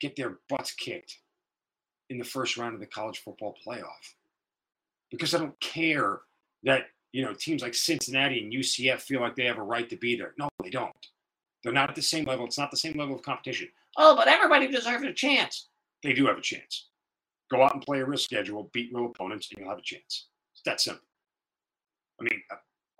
get 0.00 0.16
their 0.16 0.38
butts 0.48 0.72
kicked 0.72 1.18
in 2.10 2.18
the 2.18 2.24
first 2.24 2.56
round 2.56 2.74
of 2.74 2.80
the 2.80 2.86
college 2.86 3.22
football 3.22 3.54
playoff. 3.66 4.14
Because 5.10 5.34
I 5.34 5.38
don't 5.38 5.58
care 5.60 6.20
that 6.64 6.86
you 7.12 7.22
know 7.22 7.34
teams 7.34 7.62
like 7.62 7.74
Cincinnati 7.74 8.42
and 8.42 8.52
UCF 8.52 9.00
feel 9.00 9.20
like 9.20 9.36
they 9.36 9.44
have 9.44 9.58
a 9.58 9.62
right 9.62 9.88
to 9.90 9.96
be 9.96 10.16
there. 10.16 10.34
No, 10.38 10.48
they 10.62 10.70
don't. 10.70 10.92
They're 11.62 11.72
not 11.72 11.88
at 11.88 11.96
the 11.96 12.02
same 12.02 12.24
level. 12.24 12.46
It's 12.46 12.58
not 12.58 12.70
the 12.70 12.76
same 12.76 12.98
level 12.98 13.14
of 13.14 13.22
competition. 13.22 13.68
Oh, 13.96 14.16
but 14.16 14.28
everybody 14.28 14.68
deserves 14.68 15.04
a 15.04 15.12
chance. 15.12 15.68
They 16.02 16.12
do 16.12 16.26
have 16.26 16.38
a 16.38 16.42
chance. 16.42 16.88
Go 17.50 17.62
out 17.62 17.74
and 17.74 17.82
play 17.82 18.00
a 18.00 18.04
real 18.04 18.18
schedule, 18.18 18.70
beat 18.72 18.90
real 18.92 19.06
opponents, 19.06 19.48
and 19.50 19.60
you'll 19.60 19.70
have 19.70 19.78
a 19.78 19.82
chance. 19.82 20.28
It's 20.52 20.62
that 20.64 20.80
simple. 20.80 21.04
I 22.20 22.24
mean, 22.24 22.42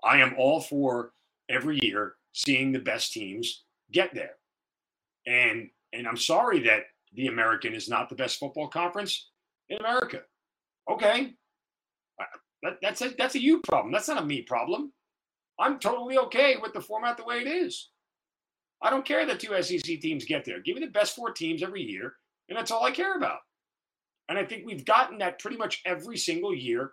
I 0.03 0.19
am 0.19 0.35
all 0.37 0.61
for 0.61 1.13
every 1.49 1.79
year 1.81 2.15
seeing 2.33 2.71
the 2.71 2.79
best 2.79 3.13
teams 3.13 3.63
get 3.91 4.13
there. 4.13 4.35
And 5.25 5.69
and 5.93 6.07
I'm 6.07 6.17
sorry 6.17 6.59
that 6.63 6.83
the 7.13 7.27
American 7.27 7.73
is 7.73 7.89
not 7.89 8.09
the 8.09 8.15
best 8.15 8.39
football 8.39 8.67
conference 8.67 9.29
in 9.69 9.77
America. 9.79 10.21
Okay. 10.89 11.33
That, 12.63 12.77
that's 12.81 13.01
a 13.01 13.09
that's 13.17 13.35
a 13.35 13.41
you 13.41 13.61
problem. 13.61 13.91
That's 13.91 14.07
not 14.07 14.21
a 14.21 14.25
me 14.25 14.41
problem. 14.41 14.91
I'm 15.59 15.79
totally 15.79 16.17
okay 16.17 16.57
with 16.61 16.73
the 16.73 16.81
format 16.81 17.17
the 17.17 17.23
way 17.23 17.39
it 17.39 17.47
is. 17.47 17.89
I 18.85 18.91
don't 18.91 19.03
care 19.03 19.25
that 19.25 19.39
two 19.39 19.59
SEC 19.63 19.99
teams 19.99 20.25
get 20.25 20.45
there. 20.45 20.59
Give 20.61 20.75
me 20.75 20.81
the 20.81 20.91
best 20.91 21.15
four 21.15 21.31
teams 21.31 21.63
every 21.63 21.81
year, 21.81 22.13
and 22.49 22.57
that's 22.57 22.69
all 22.69 22.83
I 22.83 22.91
care 22.91 23.17
about. 23.17 23.39
And 24.29 24.37
I 24.37 24.45
think 24.45 24.63
we've 24.63 24.85
gotten 24.85 25.17
that 25.17 25.39
pretty 25.39 25.57
much 25.57 25.81
every 25.87 26.17
single 26.17 26.53
year 26.53 26.91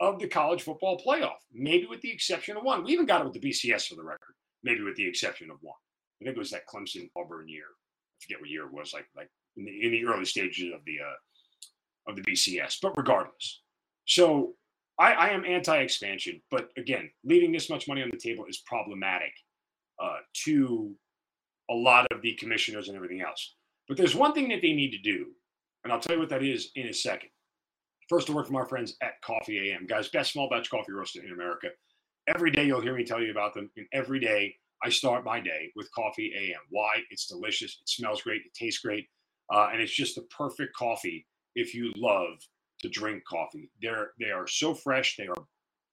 of 0.00 0.20
the 0.20 0.28
college 0.28 0.62
football 0.62 1.00
playoff, 1.04 1.40
maybe 1.52 1.86
with 1.86 2.00
the 2.00 2.12
exception 2.12 2.56
of 2.56 2.62
one. 2.62 2.84
We 2.84 2.92
even 2.92 3.06
got 3.06 3.22
it 3.22 3.24
with 3.24 3.40
the 3.40 3.50
BCS 3.50 3.88
for 3.88 3.96
the 3.96 4.04
record, 4.04 4.34
maybe 4.62 4.82
with 4.82 4.94
the 4.94 5.08
exception 5.08 5.50
of 5.50 5.56
one. 5.62 5.74
I 6.20 6.24
think 6.24 6.36
it 6.36 6.38
was 6.38 6.50
that 6.52 6.68
Clemson 6.68 7.10
Auburn 7.16 7.48
year. 7.48 7.64
I 7.64 8.14
forget 8.22 8.40
what 8.40 8.50
year 8.50 8.66
it 8.66 8.72
was, 8.72 8.92
like 8.92 9.06
like 9.16 9.28
in 9.56 9.64
the, 9.64 9.84
in 9.84 9.90
the 9.90 10.06
early 10.06 10.24
stages 10.24 10.72
of 10.72 10.84
the 10.86 10.98
uh, 11.00 12.10
of 12.10 12.14
the 12.14 12.22
BCS. 12.22 12.76
But 12.80 12.96
regardless, 12.96 13.62
so 14.04 14.54
I, 14.96 15.12
I 15.12 15.28
am 15.30 15.44
anti-expansion. 15.44 16.40
But 16.52 16.68
again, 16.76 17.10
leaving 17.24 17.50
this 17.50 17.68
much 17.68 17.88
money 17.88 18.00
on 18.00 18.10
the 18.10 18.16
table 18.16 18.44
is 18.48 18.62
problematic 18.64 19.32
uh, 20.00 20.18
to 20.44 20.94
a 21.72 21.74
lot 21.74 22.06
of 22.12 22.22
the 22.22 22.34
commissioners 22.34 22.88
and 22.88 22.96
everything 22.96 23.22
else. 23.22 23.54
But 23.88 23.96
there's 23.96 24.14
one 24.14 24.32
thing 24.32 24.48
that 24.50 24.62
they 24.62 24.72
need 24.72 24.92
to 24.92 24.98
do, 24.98 25.26
and 25.84 25.92
I'll 25.92 26.00
tell 26.00 26.16
you 26.16 26.20
what 26.20 26.28
that 26.30 26.42
is 26.42 26.70
in 26.76 26.86
a 26.86 26.92
second. 26.92 27.30
First, 28.08 28.28
a 28.28 28.32
word 28.32 28.46
from 28.46 28.56
our 28.56 28.66
friends 28.66 28.96
at 29.02 29.20
Coffee 29.24 29.70
AM, 29.70 29.86
guys, 29.86 30.08
best 30.08 30.32
small 30.32 30.48
batch 30.48 30.70
coffee 30.70 30.92
roaster 30.92 31.22
in 31.24 31.32
America. 31.32 31.68
Every 32.28 32.50
day 32.50 32.66
you'll 32.66 32.80
hear 32.80 32.94
me 32.94 33.04
tell 33.04 33.22
you 33.22 33.30
about 33.30 33.54
them, 33.54 33.70
and 33.76 33.86
every 33.92 34.20
day 34.20 34.54
I 34.84 34.90
start 34.90 35.24
my 35.24 35.40
day 35.40 35.70
with 35.76 35.92
Coffee 35.92 36.32
AM. 36.36 36.60
Why? 36.70 37.00
It's 37.10 37.26
delicious, 37.26 37.78
it 37.80 37.88
smells 37.88 38.22
great, 38.22 38.42
it 38.42 38.54
tastes 38.54 38.80
great, 38.80 39.06
uh, 39.52 39.70
and 39.72 39.80
it's 39.80 39.94
just 39.94 40.16
the 40.16 40.22
perfect 40.36 40.74
coffee 40.76 41.26
if 41.54 41.74
you 41.74 41.92
love 41.96 42.38
to 42.80 42.88
drink 42.88 43.22
coffee. 43.28 43.70
They're 43.80 44.10
they 44.20 44.30
are 44.30 44.46
so 44.46 44.74
fresh, 44.74 45.16
they 45.16 45.26
are 45.26 45.44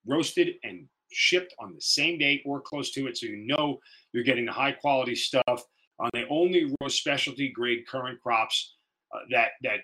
roasted 0.08 0.56
and 0.64 0.88
shipped 1.12 1.54
on 1.60 1.74
the 1.74 1.82
same 1.82 2.18
day 2.18 2.42
or 2.46 2.62
close 2.62 2.92
to 2.92 3.08
it, 3.08 3.18
so 3.18 3.26
you 3.26 3.38
know 3.38 3.80
you're 4.14 4.24
getting 4.24 4.46
the 4.46 4.52
high 4.52 4.72
quality 4.72 5.16
stuff. 5.16 5.64
On 6.00 6.10
they 6.14 6.26
only 6.30 6.74
roast 6.80 6.98
specialty 6.98 7.52
grade 7.52 7.86
current 7.88 8.22
crops 8.22 8.76
uh, 9.14 9.20
that 9.32 9.52
that 9.64 9.80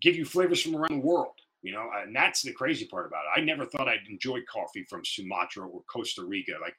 give 0.00 0.16
you 0.16 0.24
flavors 0.24 0.62
from 0.62 0.76
around 0.76 1.00
the 1.00 1.06
world. 1.06 1.34
You 1.62 1.72
know, 1.72 1.90
and 2.02 2.16
that's 2.16 2.42
the 2.42 2.52
crazy 2.52 2.86
part 2.86 3.06
about 3.06 3.24
it. 3.24 3.38
I 3.38 3.44
never 3.44 3.66
thought 3.66 3.88
I'd 3.88 4.06
enjoy 4.08 4.38
coffee 4.50 4.86
from 4.88 5.04
Sumatra 5.04 5.66
or 5.66 5.82
Costa 5.92 6.24
Rica. 6.24 6.52
Like 6.60 6.74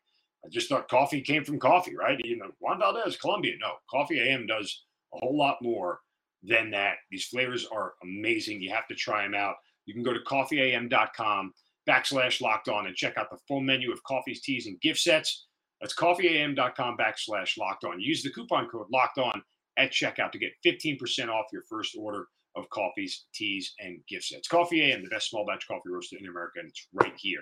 I 0.46 0.50
just 0.50 0.70
thought 0.70 0.90
coffee 0.90 1.22
came 1.22 1.44
from 1.44 1.60
coffee, 1.60 1.96
right? 1.96 2.20
You 2.24 2.38
know, 2.38 2.52
Juan 2.60 2.80
Valdez, 2.80 3.18
Colombia. 3.18 3.54
No, 3.60 3.74
Coffee 3.90 4.20
AM 4.20 4.48
does 4.48 4.86
a 5.14 5.18
whole 5.20 5.38
lot 5.38 5.58
more 5.62 6.00
than 6.44 6.72
that. 6.72 6.96
These 7.12 7.26
flavors 7.26 7.68
are 7.72 7.94
amazing. 8.02 8.62
You 8.62 8.72
have 8.72 8.88
to 8.88 8.96
try 8.96 9.24
them 9.24 9.36
out. 9.36 9.56
You 9.86 9.94
can 9.94 10.04
go 10.04 10.14
to 10.14 10.20
coffeeam.com 10.22 11.54
backslash 11.88 12.42
locked 12.42 12.68
on 12.68 12.88
and 12.88 12.96
check 12.96 13.18
out 13.18 13.30
the 13.30 13.38
full 13.48 13.62
menu 13.62 13.92
of 13.92 14.04
coffees, 14.04 14.42
teas, 14.42 14.68
and 14.68 14.80
gift 14.82 15.00
sets. 15.00 15.48
That's 15.80 15.96
coffeeam.com 15.96 16.98
backslash 16.98 17.58
locked 17.58 17.84
on. 17.84 18.00
Use 18.00 18.24
the 18.24 18.30
coupon 18.32 18.68
code 18.70 18.88
locked 18.92 19.18
on 19.18 19.42
at 19.78 19.92
checkout 19.92 20.32
to 20.32 20.38
get 20.38 20.52
15% 20.66 21.30
off 21.30 21.46
your 21.52 21.64
first 21.64 21.96
order 21.98 22.28
of 22.56 22.70
coffees, 22.70 23.26
teas, 23.34 23.74
and 23.80 24.00
gift 24.08 24.26
sets. 24.26 24.48
Coffee 24.48 24.82
AM, 24.92 25.04
the 25.04 25.10
best 25.10 25.30
small 25.30 25.46
batch 25.46 25.68
coffee 25.68 25.90
roaster 25.90 26.18
in 26.18 26.28
America, 26.28 26.60
and 26.60 26.70
it's 26.70 26.88
right 26.94 27.14
here 27.18 27.42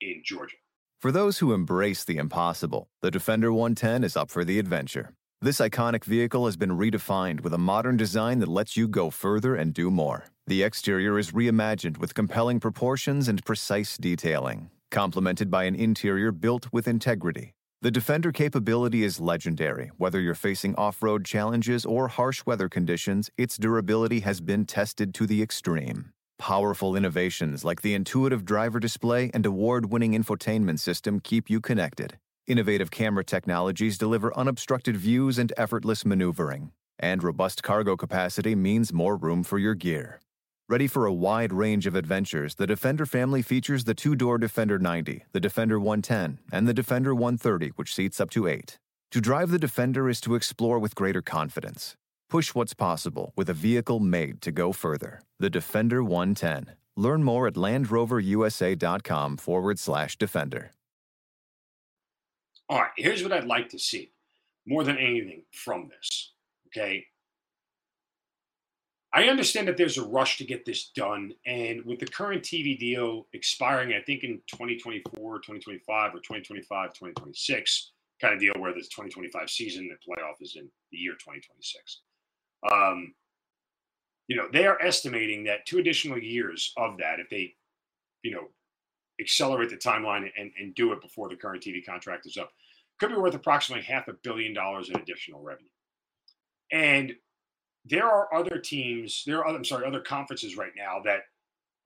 in 0.00 0.22
Georgia. 0.24 0.56
For 1.00 1.10
those 1.10 1.38
who 1.38 1.52
embrace 1.52 2.04
the 2.04 2.18
impossible, 2.18 2.88
the 3.02 3.10
Defender 3.10 3.52
110 3.52 4.04
is 4.04 4.16
up 4.16 4.30
for 4.30 4.44
the 4.44 4.58
adventure. 4.58 5.14
This 5.42 5.58
iconic 5.58 6.04
vehicle 6.04 6.46
has 6.46 6.56
been 6.56 6.70
redefined 6.70 7.42
with 7.42 7.52
a 7.52 7.58
modern 7.58 7.98
design 7.98 8.38
that 8.38 8.48
lets 8.48 8.74
you 8.74 8.88
go 8.88 9.10
further 9.10 9.54
and 9.54 9.74
do 9.74 9.90
more. 9.90 10.24
The 10.46 10.62
exterior 10.62 11.18
is 11.18 11.32
reimagined 11.32 11.98
with 11.98 12.14
compelling 12.14 12.58
proportions 12.58 13.28
and 13.28 13.44
precise 13.44 13.98
detailing, 13.98 14.70
complemented 14.90 15.50
by 15.50 15.64
an 15.64 15.74
interior 15.74 16.32
built 16.32 16.72
with 16.72 16.88
integrity. 16.88 17.52
The 17.82 17.90
Defender 17.90 18.32
capability 18.32 19.04
is 19.04 19.20
legendary. 19.20 19.90
Whether 19.98 20.20
you're 20.22 20.34
facing 20.34 20.74
off 20.76 21.02
road 21.02 21.26
challenges 21.26 21.84
or 21.84 22.08
harsh 22.08 22.42
weather 22.46 22.70
conditions, 22.70 23.30
its 23.36 23.58
durability 23.58 24.20
has 24.20 24.40
been 24.40 24.64
tested 24.64 25.12
to 25.16 25.26
the 25.26 25.42
extreme. 25.42 26.12
Powerful 26.38 26.96
innovations 26.96 27.62
like 27.62 27.82
the 27.82 27.92
intuitive 27.92 28.46
driver 28.46 28.80
display 28.80 29.30
and 29.34 29.44
award 29.44 29.92
winning 29.92 30.12
infotainment 30.12 30.78
system 30.78 31.20
keep 31.20 31.50
you 31.50 31.60
connected. 31.60 32.16
Innovative 32.46 32.92
camera 32.92 33.24
technologies 33.24 33.98
deliver 33.98 34.36
unobstructed 34.36 34.96
views 34.96 35.36
and 35.36 35.52
effortless 35.56 36.04
maneuvering. 36.04 36.70
And 36.96 37.24
robust 37.24 37.64
cargo 37.64 37.96
capacity 37.96 38.54
means 38.54 38.92
more 38.92 39.16
room 39.16 39.42
for 39.42 39.58
your 39.58 39.74
gear. 39.74 40.20
Ready 40.68 40.86
for 40.86 41.06
a 41.06 41.12
wide 41.12 41.52
range 41.52 41.88
of 41.88 41.96
adventures, 41.96 42.54
the 42.54 42.66
Defender 42.66 43.04
family 43.04 43.42
features 43.42 43.82
the 43.82 43.94
two 43.94 44.14
door 44.14 44.38
Defender 44.38 44.78
90, 44.78 45.24
the 45.32 45.40
Defender 45.40 45.80
110, 45.80 46.38
and 46.52 46.68
the 46.68 46.74
Defender 46.74 47.16
130, 47.16 47.70
which 47.70 47.92
seats 47.92 48.20
up 48.20 48.30
to 48.30 48.46
eight. 48.46 48.78
To 49.10 49.20
drive 49.20 49.50
the 49.50 49.58
Defender 49.58 50.08
is 50.08 50.20
to 50.20 50.36
explore 50.36 50.78
with 50.78 50.94
greater 50.94 51.22
confidence. 51.22 51.96
Push 52.30 52.54
what's 52.54 52.74
possible 52.74 53.32
with 53.34 53.50
a 53.50 53.54
vehicle 53.54 53.98
made 53.98 54.40
to 54.42 54.52
go 54.52 54.72
further. 54.72 55.20
The 55.40 55.50
Defender 55.50 56.02
110. 56.02 56.76
Learn 56.96 57.24
more 57.24 57.48
at 57.48 57.54
LandRoverUSA.com 57.54 59.36
forward 59.36 59.80
slash 59.80 60.16
Defender. 60.16 60.70
All 62.68 62.80
right, 62.80 62.90
here's 62.96 63.22
what 63.22 63.32
I'd 63.32 63.44
like 63.44 63.68
to 63.70 63.78
see 63.78 64.10
more 64.66 64.84
than 64.84 64.98
anything 64.98 65.42
from 65.52 65.88
this. 65.88 66.32
Okay. 66.68 67.06
I 69.12 69.24
understand 69.28 69.68
that 69.68 69.76
there's 69.76 69.96
a 69.96 70.04
rush 70.04 70.36
to 70.38 70.44
get 70.44 70.66
this 70.66 70.90
done. 70.94 71.32
And 71.46 71.84
with 71.86 72.00
the 72.00 72.06
current 72.06 72.42
TV 72.42 72.78
deal 72.78 73.26
expiring, 73.32 73.94
I 73.94 74.02
think 74.02 74.24
in 74.24 74.40
2024, 74.48 75.38
2025, 75.38 76.10
or 76.10 76.18
2025, 76.18 76.92
2026 76.92 77.92
kind 78.20 78.34
of 78.34 78.40
deal 78.40 78.52
where 78.58 78.74
this 78.74 78.88
2025 78.88 79.48
season, 79.48 79.88
the 79.88 79.94
playoff 79.94 80.40
is 80.40 80.56
in 80.56 80.68
the 80.90 80.98
year 80.98 81.12
2026. 81.12 82.00
Um, 82.70 83.14
you 84.28 84.36
know, 84.36 84.48
they 84.52 84.66
are 84.66 84.80
estimating 84.82 85.44
that 85.44 85.66
two 85.66 85.78
additional 85.78 86.18
years 86.18 86.72
of 86.76 86.98
that, 86.98 87.20
if 87.20 87.30
they, 87.30 87.54
you 88.22 88.32
know, 88.32 88.48
accelerate 89.20 89.70
the 89.70 89.76
timeline 89.76 90.30
and, 90.36 90.50
and 90.60 90.74
do 90.74 90.92
it 90.92 91.00
before 91.00 91.28
the 91.28 91.36
current 91.36 91.62
TV 91.62 91.84
contract 91.84 92.26
is 92.26 92.36
up, 92.36 92.50
could 92.98 93.10
be 93.10 93.16
worth 93.16 93.34
approximately 93.34 93.84
half 93.84 94.08
a 94.08 94.14
billion 94.22 94.54
dollars 94.54 94.88
in 94.88 94.96
additional 94.96 95.42
revenue. 95.42 95.68
And 96.72 97.14
there 97.84 98.06
are 98.06 98.32
other 98.34 98.58
teams, 98.58 99.22
there 99.26 99.44
are, 99.44 99.54
I'm 99.54 99.64
sorry, 99.64 99.86
other 99.86 100.00
conferences 100.00 100.56
right 100.56 100.72
now 100.76 101.00
that 101.04 101.20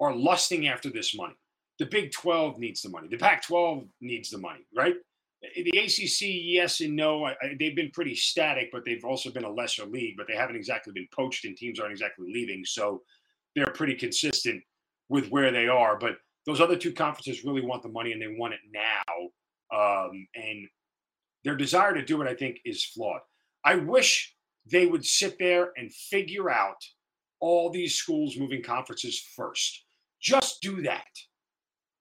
are 0.01 0.15
lusting 0.15 0.69
after 0.69 0.91
this 0.91 1.15
money. 1.15 1.35
The 1.79 1.87
Big 1.87 2.13
12 2.13 2.59
needs 2.59 2.83
the 2.83 2.89
money. 2.89 3.09
The 3.09 3.17
Pac 3.17 3.47
12 3.47 3.85
needs 4.01 4.31
the 4.31 4.39
money, 4.39 4.67
right? 4.75 4.95
The 5.43 5.79
ACC, 5.79 6.21
yes 6.21 6.81
and 6.81 6.95
no. 6.95 7.25
I, 7.25 7.35
they've 7.59 7.77
been 7.77 7.91
pretty 7.91 8.15
static, 8.15 8.69
but 8.73 8.85
they've 8.85 9.05
also 9.05 9.31
been 9.31 9.45
a 9.45 9.51
lesser 9.51 9.87
league, 9.87 10.17
but 10.17 10.27
they 10.27 10.35
haven't 10.37 10.57
exactly 10.57 10.93
been 10.93 11.09
poached 11.15 11.45
and 11.47 11.57
teams 11.57 11.81
aren't 11.81 11.93
exactly 11.93 12.31
leaving. 12.31 12.65
So 12.65 13.03
they're 13.55 13.73
pretty 13.75 13.95
consistent 13.95 14.63
with 15.09 15.29
where 15.31 15.51
they 15.51 15.69
are. 15.69 15.99
But 15.99 16.17
those 16.51 16.61
other 16.61 16.77
two 16.77 16.93
conferences 16.93 17.45
really 17.45 17.65
want 17.65 17.83
the 17.83 17.89
money 17.89 18.13
and 18.13 18.21
they 18.21 18.35
want 18.37 18.55
it 18.55 18.61
now. 18.73 19.29
Um, 19.73 20.27
and 20.35 20.67
their 21.45 21.57
desire 21.57 21.95
to 21.95 22.05
do 22.05 22.21
it, 22.21 22.29
I 22.29 22.35
think, 22.35 22.59
is 22.65 22.85
flawed. 22.85 23.21
I 23.65 23.77
wish 23.77 24.35
they 24.71 24.87
would 24.87 25.05
sit 25.05 25.39
there 25.39 25.71
and 25.77 25.93
figure 25.93 26.51
out 26.51 26.83
all 27.39 27.71
these 27.71 27.95
schools 27.95 28.37
moving 28.37 28.63
conferences 28.63 29.23
first. 29.37 29.85
Just 30.21 30.61
do 30.61 30.83
that. 30.83 31.07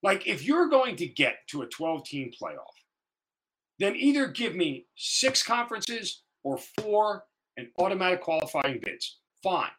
Like, 0.02 0.28
if 0.28 0.44
you're 0.44 0.68
going 0.68 0.96
to 0.98 1.08
get 1.08 1.36
to 1.52 1.62
a 1.62 1.68
12 1.68 2.06
team 2.06 2.32
playoff, 2.42 2.76
then 3.78 3.96
either 3.96 4.28
give 4.28 4.56
me 4.56 4.88
six 4.96 5.44
conferences 5.44 6.24
or 6.44 6.58
four 6.58 7.24
and 7.56 7.68
automatic 7.78 8.22
qualifying 8.22 8.80
bids. 8.84 9.20
Fine. 9.44 9.70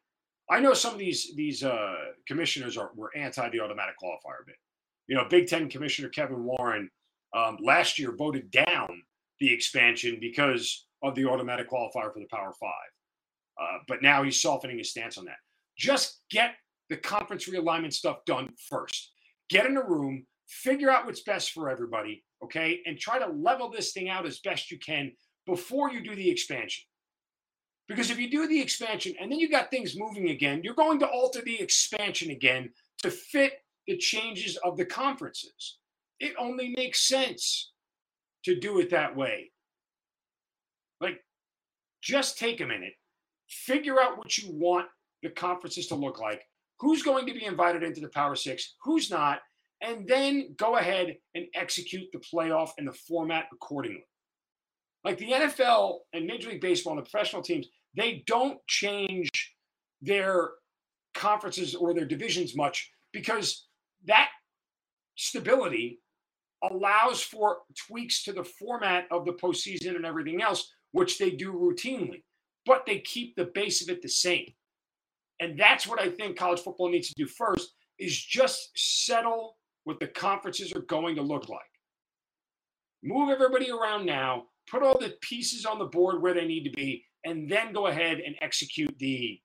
I 0.51 0.59
know 0.59 0.75
some 0.75 0.93
of 0.93 0.99
these 0.99 1.33
these 1.37 1.63
uh, 1.63 1.95
commissioners 2.27 2.77
are 2.77 2.91
were 2.97 3.11
anti 3.17 3.49
the 3.51 3.61
automatic 3.61 3.95
qualifier 4.03 4.45
bit. 4.47 4.57
You 5.07 5.17
know, 5.17 5.27
Big 5.31 5.47
Ten 5.47 5.71
Commissioner 5.71 6.09
Kevin 6.09 6.45
Warren 6.45 6.91
um, 7.35 7.59
last 7.63 7.99
year 7.99 8.15
voted 8.17 8.51
down 8.51 9.03
the 9.39 9.53
expansion 9.53 10.19
because 10.21 10.87
of 11.03 11.15
the 11.15 11.25
automatic 11.25 11.71
qualifier 11.71 12.13
for 12.13 12.19
the 12.19 12.27
Power 12.31 12.53
Five. 12.61 12.91
Uh, 13.61 13.79
but 13.87 14.03
now 14.03 14.23
he's 14.23 14.43
softening 14.43 14.79
his 14.79 14.91
stance 14.91 15.19
on 15.19 15.25
that. 15.25 15.37
Just 15.79 16.23
get 16.31 16.55
the 16.89 16.97
conference 16.97 17.49
realignment 17.49 17.93
stuff 17.93 18.19
done 18.27 18.49
first. 18.69 19.13
Get 19.49 19.67
in 19.67 19.77
a 19.77 19.83
room, 19.83 20.27
figure 20.49 20.91
out 20.91 21.07
what's 21.07 21.23
best 21.23 21.53
for 21.53 21.71
everybody, 21.71 22.25
okay, 22.43 22.81
and 22.87 22.99
try 22.99 23.19
to 23.19 23.27
level 23.27 23.71
this 23.71 23.93
thing 23.93 24.09
out 24.09 24.27
as 24.27 24.41
best 24.41 24.71
you 24.71 24.79
can 24.79 25.13
before 25.47 25.93
you 25.93 26.03
do 26.03 26.15
the 26.15 26.29
expansion. 26.29 26.85
Because 27.91 28.09
if 28.09 28.21
you 28.21 28.31
do 28.31 28.47
the 28.47 28.61
expansion 28.61 29.15
and 29.21 29.33
then 29.33 29.41
you 29.41 29.51
got 29.51 29.69
things 29.69 29.99
moving 29.99 30.31
again, 30.31 30.61
you're 30.63 30.77
going 30.77 31.01
to 31.01 31.09
alter 31.09 31.43
the 31.45 31.61
expansion 31.61 32.31
again 32.31 32.71
to 33.03 33.11
fit 33.11 33.55
the 33.89 33.97
changes 33.97 34.57
of 34.59 34.77
the 34.77 34.85
conferences. 34.85 35.79
It 36.21 36.35
only 36.39 36.73
makes 36.77 37.09
sense 37.09 37.73
to 38.45 38.55
do 38.61 38.79
it 38.79 38.91
that 38.91 39.17
way. 39.17 39.51
Like, 41.01 41.19
just 42.01 42.39
take 42.39 42.61
a 42.61 42.67
minute, 42.67 42.93
figure 43.49 44.01
out 44.01 44.17
what 44.17 44.39
you 44.39 44.53
want 44.53 44.87
the 45.25 45.31
conferences 45.31 45.89
to 45.89 45.97
look 45.97 46.21
like, 46.21 46.45
who's 46.79 47.03
going 47.03 47.27
to 47.27 47.35
be 47.35 47.45
invited 47.45 47.83
into 47.83 48.01
the 48.01 48.09
Power 48.11 48.37
Six, 48.37 48.77
who's 48.85 49.11
not, 49.11 49.41
and 49.83 50.07
then 50.07 50.55
go 50.57 50.77
ahead 50.77 51.17
and 51.35 51.47
execute 51.57 52.07
the 52.13 52.21
playoff 52.21 52.71
and 52.79 52.87
the 52.87 52.93
format 52.93 53.47
accordingly. 53.53 54.05
Like 55.03 55.19
the 55.19 55.33
NFL 55.33 56.01
and 56.13 56.27
Major 56.27 56.51
League 56.51 56.61
Baseball 56.61 56.93
and 56.97 57.05
the 57.05 57.11
professional 57.11 57.43
teams, 57.43 57.67
they 57.95 58.23
don't 58.27 58.59
change 58.67 59.55
their 60.03 60.51
conferences 61.15 61.75
or 61.75 61.93
their 61.93 62.05
divisions 62.05 62.57
much 62.57 62.91
because 63.13 63.67
that 64.05 64.31
stability 65.17 66.01
allows 66.63 67.23
for 67.23 67.59
tweaks 67.87 68.23
to 68.25 68.33
the 68.33 68.45
format 68.45 69.07
of 69.11 69.25
the 69.25 69.33
postseason 69.33 69.97
and 69.97 70.05
everything 70.05 70.43
else, 70.43 70.73
which 70.93 71.19
they 71.19 71.31
do 71.31 71.53
routinely, 71.53 72.23
but 72.67 72.85
they 72.87 72.99
keep 73.01 73.35
the 73.37 73.51
base 73.55 73.83
of 73.83 73.89
it 73.89 74.03
the 74.03 74.09
same. 74.09 74.47
And 75.41 75.59
that's 75.59 75.87
what 75.87 76.01
I 76.01 76.11
think 76.11 76.37
college 76.37 76.61
football 76.61 76.91
needs 76.91 77.09
to 77.09 77.15
do 77.17 77.27
first 77.27 77.73
is 77.99 78.17
just 78.17 78.71
settle 78.77 79.57
what 79.85 79.99
the 80.01 80.07
conferences 80.07 80.73
are 80.73 80.83
going 80.83 81.17
to 81.17 81.23
look 81.23 81.49
like. 81.49 81.61
Move 83.03 83.31
everybody 83.31 83.71
around 83.71 84.05
now, 84.05 84.45
put 84.71 84.83
all 84.83 84.99
the 84.99 85.15
pieces 85.23 85.65
on 85.65 85.79
the 85.79 85.87
board 85.87 86.21
where 86.21 86.35
they 86.35 86.47
need 86.47 86.65
to 86.65 86.71
be, 86.71 87.05
and 87.25 87.51
then 87.51 87.73
go 87.73 87.87
ahead 87.87 88.21
and 88.21 88.37
execute 88.41 88.99
the 88.99 89.41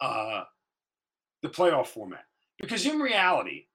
uh, 0.00 0.42
the 1.42 1.48
playoff 1.48 1.88
format. 1.88 2.24
Because 2.58 2.86
in 2.86 2.98
reality, 2.98 3.66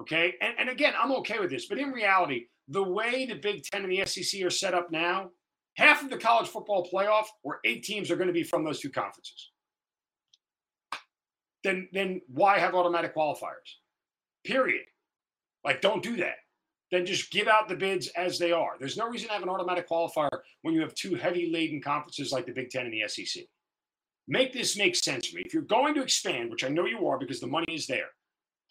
Okay. 0.00 0.34
And, 0.40 0.54
and 0.58 0.68
again, 0.68 0.92
I'm 1.00 1.12
okay 1.12 1.38
with 1.38 1.50
this, 1.50 1.66
but 1.66 1.78
in 1.78 1.90
reality, 1.90 2.46
the 2.68 2.82
way 2.82 3.26
the 3.26 3.34
Big 3.34 3.64
Ten 3.64 3.82
and 3.82 3.92
the 3.92 4.04
SEC 4.04 4.42
are 4.42 4.50
set 4.50 4.74
up 4.74 4.90
now, 4.90 5.30
half 5.74 6.02
of 6.02 6.10
the 6.10 6.18
college 6.18 6.48
football 6.48 6.88
playoff 6.92 7.26
or 7.42 7.60
eight 7.64 7.82
teams 7.84 8.10
are 8.10 8.16
going 8.16 8.28
to 8.28 8.32
be 8.32 8.42
from 8.42 8.64
those 8.64 8.80
two 8.80 8.90
conferences. 8.90 9.50
Then, 11.64 11.88
then 11.92 12.20
why 12.28 12.58
have 12.58 12.74
automatic 12.74 13.14
qualifiers? 13.14 13.78
Period. 14.44 14.84
Like, 15.64 15.80
don't 15.80 16.02
do 16.02 16.16
that. 16.16 16.36
Then 16.90 17.04
just 17.04 17.30
give 17.30 17.48
out 17.48 17.68
the 17.68 17.74
bids 17.74 18.08
as 18.16 18.38
they 18.38 18.52
are. 18.52 18.76
There's 18.78 18.96
no 18.96 19.08
reason 19.08 19.28
to 19.28 19.34
have 19.34 19.42
an 19.42 19.48
automatic 19.48 19.88
qualifier 19.88 20.30
when 20.62 20.74
you 20.74 20.80
have 20.82 20.94
two 20.94 21.14
heavy 21.16 21.50
laden 21.52 21.80
conferences 21.82 22.32
like 22.32 22.46
the 22.46 22.52
Big 22.52 22.70
Ten 22.70 22.86
and 22.86 22.94
the 22.94 23.08
SEC. 23.08 23.44
Make 24.28 24.52
this 24.52 24.76
make 24.76 24.96
sense 24.96 25.26
for 25.26 25.36
me. 25.36 25.42
If 25.44 25.54
you're 25.54 25.62
going 25.62 25.94
to 25.94 26.02
expand, 26.02 26.50
which 26.50 26.64
I 26.64 26.68
know 26.68 26.86
you 26.86 27.06
are 27.06 27.18
because 27.18 27.40
the 27.40 27.46
money 27.46 27.74
is 27.74 27.86
there, 27.86 28.10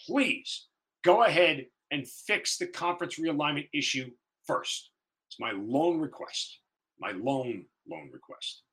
please 0.06 0.68
go 1.04 1.24
ahead 1.24 1.66
and 1.92 2.08
fix 2.08 2.58
the 2.58 2.68
conference 2.68 3.20
realignment 3.20 3.70
issue 3.74 4.10
first. 4.46 4.92
It's 5.30 5.40
my 5.40 5.52
lone 5.52 6.00
request. 6.00 6.60
My 7.00 7.12
lone, 7.12 7.66
lone 7.90 8.10
request. 8.14 8.64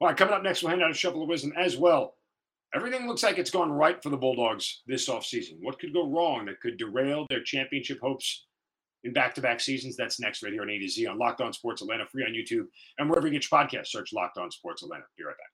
All 0.00 0.08
right, 0.08 0.16
coming 0.16 0.34
up 0.34 0.42
next, 0.42 0.62
we'll 0.62 0.70
hand 0.70 0.82
out 0.82 0.90
a 0.90 0.94
shovel 0.94 1.22
of 1.22 1.28
wisdom 1.28 1.52
as 1.56 1.76
well. 1.76 2.14
Everything 2.74 3.06
looks 3.06 3.22
like 3.22 3.38
it's 3.38 3.50
gone 3.50 3.70
right 3.70 4.02
for 4.02 4.08
the 4.08 4.16
Bulldogs 4.16 4.82
this 4.86 5.08
offseason. 5.08 5.58
What 5.60 5.78
could 5.78 5.92
go 5.92 6.08
wrong 6.08 6.46
that 6.46 6.60
could 6.60 6.78
derail 6.78 7.26
their 7.28 7.42
championship 7.42 8.00
hopes 8.00 8.46
in 9.04 9.12
back-to-back 9.12 9.60
seasons? 9.60 9.96
That's 9.96 10.20
next 10.20 10.42
right 10.42 10.52
here 10.52 10.62
on 10.62 10.70
A 10.70 10.78
to 10.78 10.88
Z 10.88 11.06
on 11.06 11.18
Locked 11.18 11.40
On 11.40 11.52
Sports 11.52 11.82
Atlanta, 11.82 12.06
free 12.06 12.24
on 12.24 12.32
YouTube, 12.32 12.66
and 12.98 13.08
wherever 13.08 13.26
you 13.26 13.32
get 13.32 13.50
your 13.50 13.60
podcast, 13.60 13.88
search 13.88 14.12
Locked 14.12 14.38
On 14.38 14.50
Sports 14.50 14.82
Atlanta. 14.82 15.04
Be 15.16 15.24
right 15.24 15.36
back. 15.36 15.50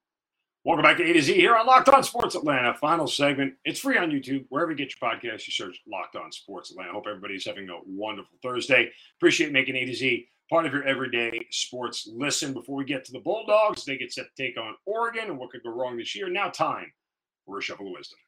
Welcome 0.64 0.82
back 0.82 0.96
to 0.98 1.04
A 1.08 1.12
to 1.12 1.22
Z 1.22 1.34
here 1.34 1.56
on 1.56 1.66
Locked 1.66 1.88
On 1.88 2.02
Sports 2.02 2.34
Atlanta. 2.34 2.74
Final 2.74 3.06
segment. 3.06 3.54
It's 3.64 3.80
free 3.80 3.96
on 3.96 4.10
YouTube. 4.10 4.44
Wherever 4.48 4.72
you 4.72 4.76
get 4.76 4.92
your 5.00 5.10
podcast, 5.10 5.46
you 5.46 5.52
search 5.52 5.80
Locked 5.90 6.16
On 6.16 6.30
Sports 6.32 6.70
Atlanta. 6.70 6.92
Hope 6.92 7.06
everybody's 7.08 7.46
having 7.46 7.68
a 7.70 7.78
wonderful 7.86 8.36
Thursday. 8.42 8.90
Appreciate 9.18 9.52
making 9.52 9.76
A 9.76 9.84
to 9.86 9.94
Z 9.94 10.26
part 10.50 10.66
of 10.66 10.72
your 10.72 10.84
everyday 10.84 11.46
sports 11.50 12.08
listen. 12.12 12.52
Before 12.52 12.76
we 12.76 12.84
get 12.84 13.04
to 13.04 13.12
the 13.12 13.20
Bulldogs, 13.20 13.84
they 13.84 13.96
get 13.96 14.12
set 14.12 14.26
to 14.34 14.42
take 14.42 14.58
on 14.58 14.74
Oregon 14.84 15.30
and 15.30 15.38
what 15.38 15.50
could 15.50 15.62
go 15.62 15.70
wrong 15.70 15.96
this 15.96 16.14
year. 16.14 16.28
Now, 16.28 16.48
time 16.48 16.92
for 17.46 17.58
a 17.58 17.62
shovel 17.62 17.86
of 17.86 17.92
wisdom. 17.96 18.18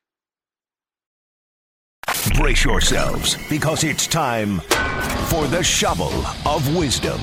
Brace 2.40 2.64
yourselves 2.64 3.36
because 3.50 3.84
it's 3.84 4.06
time 4.06 4.60
for 5.28 5.46
the 5.48 5.62
shovel 5.62 6.10
of 6.46 6.74
wisdom. 6.74 7.20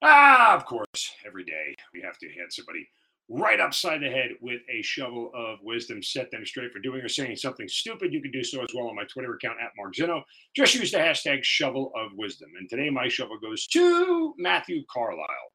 Ah, 0.00 0.54
of 0.54 0.64
course, 0.66 0.86
every 1.26 1.42
day 1.42 1.74
we 1.92 2.00
have 2.02 2.16
to 2.18 2.28
hit 2.28 2.52
somebody 2.52 2.88
right 3.28 3.58
upside 3.58 4.00
the 4.00 4.08
head 4.08 4.28
with 4.40 4.60
a 4.72 4.82
shovel 4.82 5.32
of 5.34 5.58
wisdom, 5.64 6.00
set 6.00 6.30
them 6.30 6.46
straight 6.46 6.70
for 6.70 6.78
doing 6.78 7.00
or 7.00 7.08
saying 7.08 7.34
something 7.34 7.66
stupid. 7.66 8.12
You 8.12 8.22
can 8.22 8.30
do 8.30 8.44
so 8.44 8.62
as 8.62 8.68
well 8.72 8.86
on 8.86 8.94
my 8.94 9.04
Twitter 9.12 9.34
account 9.34 9.58
at 9.60 9.72
Mark 9.76 9.94
Zinno. 9.96 10.22
Just 10.54 10.76
use 10.76 10.92
the 10.92 10.98
hashtag 10.98 11.42
shovel 11.42 11.90
of 11.96 12.12
wisdom. 12.14 12.50
And 12.56 12.70
today 12.70 12.88
my 12.88 13.08
shovel 13.08 13.36
goes 13.40 13.66
to 13.66 14.32
Matthew 14.38 14.84
Carlisle. 14.88 15.50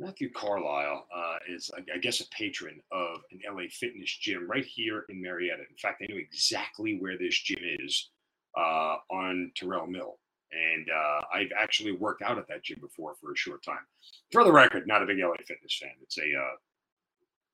Matthew 0.00 0.30
Carlisle 0.32 1.06
uh, 1.14 1.36
is, 1.48 1.70
I 1.94 1.98
guess, 1.98 2.20
a 2.20 2.28
patron 2.28 2.80
of 2.92 3.18
an 3.32 3.40
LA 3.48 3.64
fitness 3.70 4.16
gym 4.16 4.48
right 4.48 4.64
here 4.64 5.04
in 5.08 5.20
Marietta. 5.20 5.62
In 5.68 5.76
fact, 5.76 6.02
I 6.02 6.12
know 6.12 6.18
exactly 6.18 6.98
where 6.98 7.18
this 7.18 7.36
gym 7.36 7.58
is 7.80 8.10
uh, 8.56 8.96
on 9.10 9.50
Terrell 9.56 9.86
Mill 9.86 10.18
and 10.52 10.88
uh, 10.90 11.20
I've 11.32 11.52
actually 11.58 11.92
worked 11.92 12.22
out 12.22 12.38
at 12.38 12.48
that 12.48 12.62
gym 12.62 12.78
before 12.80 13.14
for 13.20 13.32
a 13.32 13.36
short 13.36 13.62
time. 13.62 13.86
For 14.32 14.44
the 14.44 14.52
record, 14.52 14.86
not 14.86 15.02
a 15.02 15.06
big 15.06 15.18
LA 15.18 15.34
Fitness 15.46 15.78
fan. 15.80 15.92
It's 16.02 16.18
a 16.18 16.22
uh, 16.22 16.56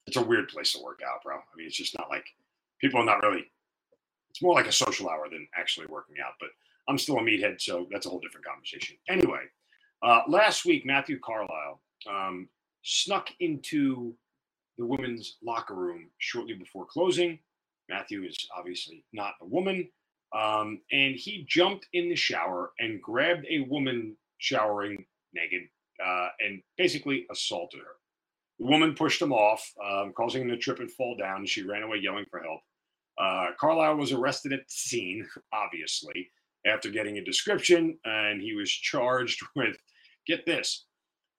it's 0.07 0.17
a 0.17 0.23
weird 0.23 0.49
place 0.49 0.73
to 0.73 0.83
work 0.83 1.01
out, 1.07 1.23
bro. 1.23 1.37
I 1.37 1.57
mean, 1.57 1.67
it's 1.67 1.77
just 1.77 1.97
not 1.99 2.09
like 2.11 2.27
people 2.81 3.01
are 3.01 3.05
not 3.05 3.23
really. 3.23 3.45
It's 4.31 4.43
more 4.43 4.55
like 4.55 4.67
a 4.67 4.73
social 4.73 5.09
hour 5.09 5.29
than 5.31 5.47
actually 5.57 5.87
working 5.87 6.17
out. 6.25 6.35
But 6.41 6.51
I'm 6.89 6.99
still 6.99 7.19
a 7.19 7.23
meathead, 7.23 7.61
so 7.61 7.87
that's 7.91 8.07
a 8.07 8.09
whole 8.09 8.21
different 8.21 8.47
conversation. 8.47 8.97
Anyway, 9.09 9.43
uh, 10.03 10.23
last 10.29 10.65
week 10.65 10.85
Matthew 10.85 11.19
Carlisle 11.21 11.81
um, 12.11 12.49
snuck 12.83 13.29
into 13.41 14.15
the 14.79 14.87
women's 14.87 15.37
locker 15.43 15.75
room 15.75 16.11
shortly 16.19 16.55
before 16.55 16.87
closing. 16.87 17.39
Matthew 17.89 18.25
is 18.25 18.37
obviously 18.57 19.05
not 19.13 19.35
a 19.41 19.47
woman. 19.47 19.89
Um, 20.35 20.81
and 20.91 21.15
he 21.15 21.47
jumped 21.49 21.87
in 21.93 22.09
the 22.09 22.17
shower 22.17 22.73
and 22.81 23.01
grabbed 23.01 23.47
a 23.49 23.61
woman 23.61 24.17
showering 24.39 25.05
naked 25.33 25.63
uh, 26.05 26.29
and 26.41 26.61
basically 26.77 27.27
assaulted 27.31 27.81
her. 27.81 27.97
The 28.59 28.67
woman 28.67 28.95
pushed 28.95 29.23
him 29.23 29.33
off, 29.33 29.73
um, 29.85 30.13
causing 30.17 30.43
him 30.43 30.49
to 30.49 30.57
trip 30.57 30.81
and 30.81 30.91
fall 30.91 31.17
down. 31.17 31.47
She 31.47 31.63
ran 31.63 31.83
away 31.83 31.99
yelling 31.99 32.27
for 32.31 32.41
help. 32.41 32.61
Uh, 33.19 33.55
Carlisle 33.59 33.97
was 33.97 34.13
arrested 34.13 34.53
at 34.53 34.61
the 34.61 34.65
scene, 34.69 35.27
obviously, 35.53 36.31
after 36.67 36.91
getting 36.91 37.19
a 37.19 37.25
description, 37.25 37.99
and 38.05 38.41
he 38.41 38.55
was 38.55 38.71
charged 38.71 39.41
with 39.57 39.77
get 40.27 40.47
this 40.47 40.87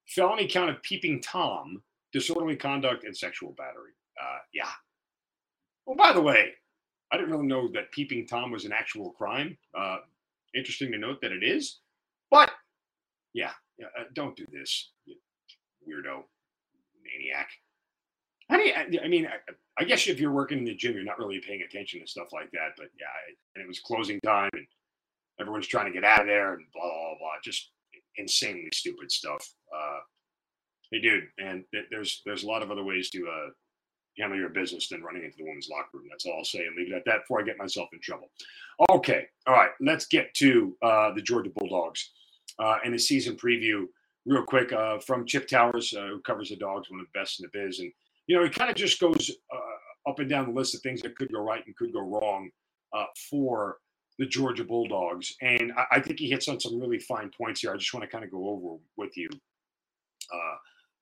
felony 0.08 0.48
count 0.48 0.70
of 0.70 0.82
peeping 0.84 1.22
Tom, 1.22 1.82
disorderly 2.14 2.56
conduct, 2.56 3.04
and 3.04 3.16
sexual 3.16 3.54
battery. 3.58 3.92
Uh, 4.22 4.38
yeah. 4.54 4.70
Well, 5.86 5.96
by 5.96 6.14
the 6.14 6.22
way, 6.22 6.52
I 7.12 7.18
didn't 7.18 7.32
really 7.32 7.48
know 7.48 7.70
that 7.74 7.92
peeping 7.92 8.28
Tom 8.28 8.52
was 8.52 8.66
an 8.66 8.72
actual 8.72 9.12
crime. 9.12 9.58
Uh, 9.78 9.98
interesting 10.56 10.92
to 10.92 10.98
note 10.98 11.20
that 11.22 11.32
it 11.32 11.44
is. 11.44 11.80
But 12.32 12.52
yeah, 13.34 13.52
uh, 13.82 14.04
don't 14.14 14.36
do 14.36 14.46
this, 14.52 14.92
weirdo 15.88 16.24
maniac. 17.04 17.50
Do 18.50 18.58
you, 18.62 19.00
I 19.04 19.08
mean, 19.08 19.28
I, 19.28 19.54
I, 19.80 19.84
guess 19.86 20.08
if 20.08 20.20
you're 20.20 20.32
working 20.32 20.60
in 20.60 20.66
the 20.66 20.76
gym, 20.76 20.94
you're 20.94 21.04
not 21.04 21.18
really 21.18 21.40
paying 21.40 21.64
attention 21.64 22.00
to 22.00 22.08
stuff 22.08 22.28
like 22.32 22.52
that. 22.52 22.74
But 22.78 22.88
yeah, 23.00 23.08
and 23.56 23.64
it 23.64 23.68
was 23.68 23.80
closing 23.80 24.20
time 24.22 24.52
and 24.54 24.66
everyone's 25.40 25.68
trying 25.68 25.88
to 25.88 25.92
get 25.92 26.04
out 26.04 26.22
of 26.22 26.28
there 26.28 26.54
and 26.54 26.66
blah, 26.74 26.84
blah, 26.84 27.18
blah. 27.20 27.32
Just 27.44 27.72
insanely 28.18 28.70
stupid 28.74 29.12
stuff. 29.12 29.46
Uh, 29.76 30.00
hey, 30.92 31.02
dude, 31.02 31.26
and 31.38 31.64
there's 31.92 32.22
there's 32.26 32.44
a 32.44 32.48
lot 32.48 32.64
of 32.64 32.72
other 32.72 32.84
ways 32.84 33.10
to 33.12 33.28
uh, 33.28 33.50
handle 34.18 34.38
your 34.38 34.50
business 34.50 34.88
than 34.88 35.04
running 35.04 35.24
into 35.24 35.38
the 35.38 35.44
women's 35.44 35.70
locker 35.70 35.90
room. 35.94 36.06
That's 36.10 36.26
all 36.26 36.38
I'll 36.38 36.46
say 36.46 36.66
and 36.66 36.76
leave 36.76 36.92
it 36.92 36.96
at 36.96 37.06
that 37.06 37.22
before 37.22 37.42
I 37.42 37.44
get 37.44 37.58
myself 37.58 37.90
in 37.94 38.00
trouble. 38.02 38.30
Okay. 38.90 39.28
All 39.48 39.54
right. 39.54 39.72
Let's 39.80 40.08
get 40.08 40.34
to 40.36 40.76
uh, 40.82 41.14
the 41.14 41.22
Georgia 41.22 41.52
Bulldogs 41.56 42.12
uh, 42.60 42.78
and 42.84 42.94
the 42.94 43.00
season 43.00 43.36
preview 43.36 43.86
real 44.26 44.44
quick 44.44 44.72
uh, 44.74 45.00
from 45.00 45.26
Chip 45.26 45.48
Towers, 45.48 45.94
uh, 45.94 46.08
who 46.08 46.22
covers 46.22 46.50
the 46.50 46.56
dogs, 46.56 46.90
one 46.90 47.00
of 47.00 47.06
the 47.12 47.20
best 47.20 47.40
in 47.40 47.50
the 47.52 47.60
biz. 47.60 47.80
And, 47.80 47.92
you 48.28 48.36
know, 48.36 48.44
he 48.44 48.50
kind 48.50 48.70
of 48.70 48.76
just 48.76 49.00
goes 49.00 49.32
uh, 49.54 50.10
up 50.10 50.20
and 50.20 50.30
down 50.30 50.48
the 50.48 50.54
list 50.54 50.76
of 50.76 50.82
things 50.82 51.02
that 51.02 51.16
could 51.16 51.32
go 51.32 51.42
right 51.42 51.66
and 51.66 51.76
could 51.76 51.94
go 51.94 52.02
wrong 52.02 52.50
uh, 52.94 53.06
for 53.30 53.78
the 54.18 54.26
Georgia 54.26 54.64
Bulldogs. 54.64 55.36
And 55.42 55.74
I, 55.92 56.00
think 56.00 56.20
he 56.20 56.30
hits 56.30 56.48
on 56.48 56.60
some 56.60 56.80
really 56.80 57.00
fine 57.00 57.30
points 57.38 57.62
here. 57.62 57.74
I 57.74 57.78
just 57.78 57.94
want 57.94 58.04
to 58.04 58.10
kind 58.10 58.24
of 58.24 58.32
go 58.32 58.50
over 58.50 58.78
with 58.98 59.18
you 59.18 59.30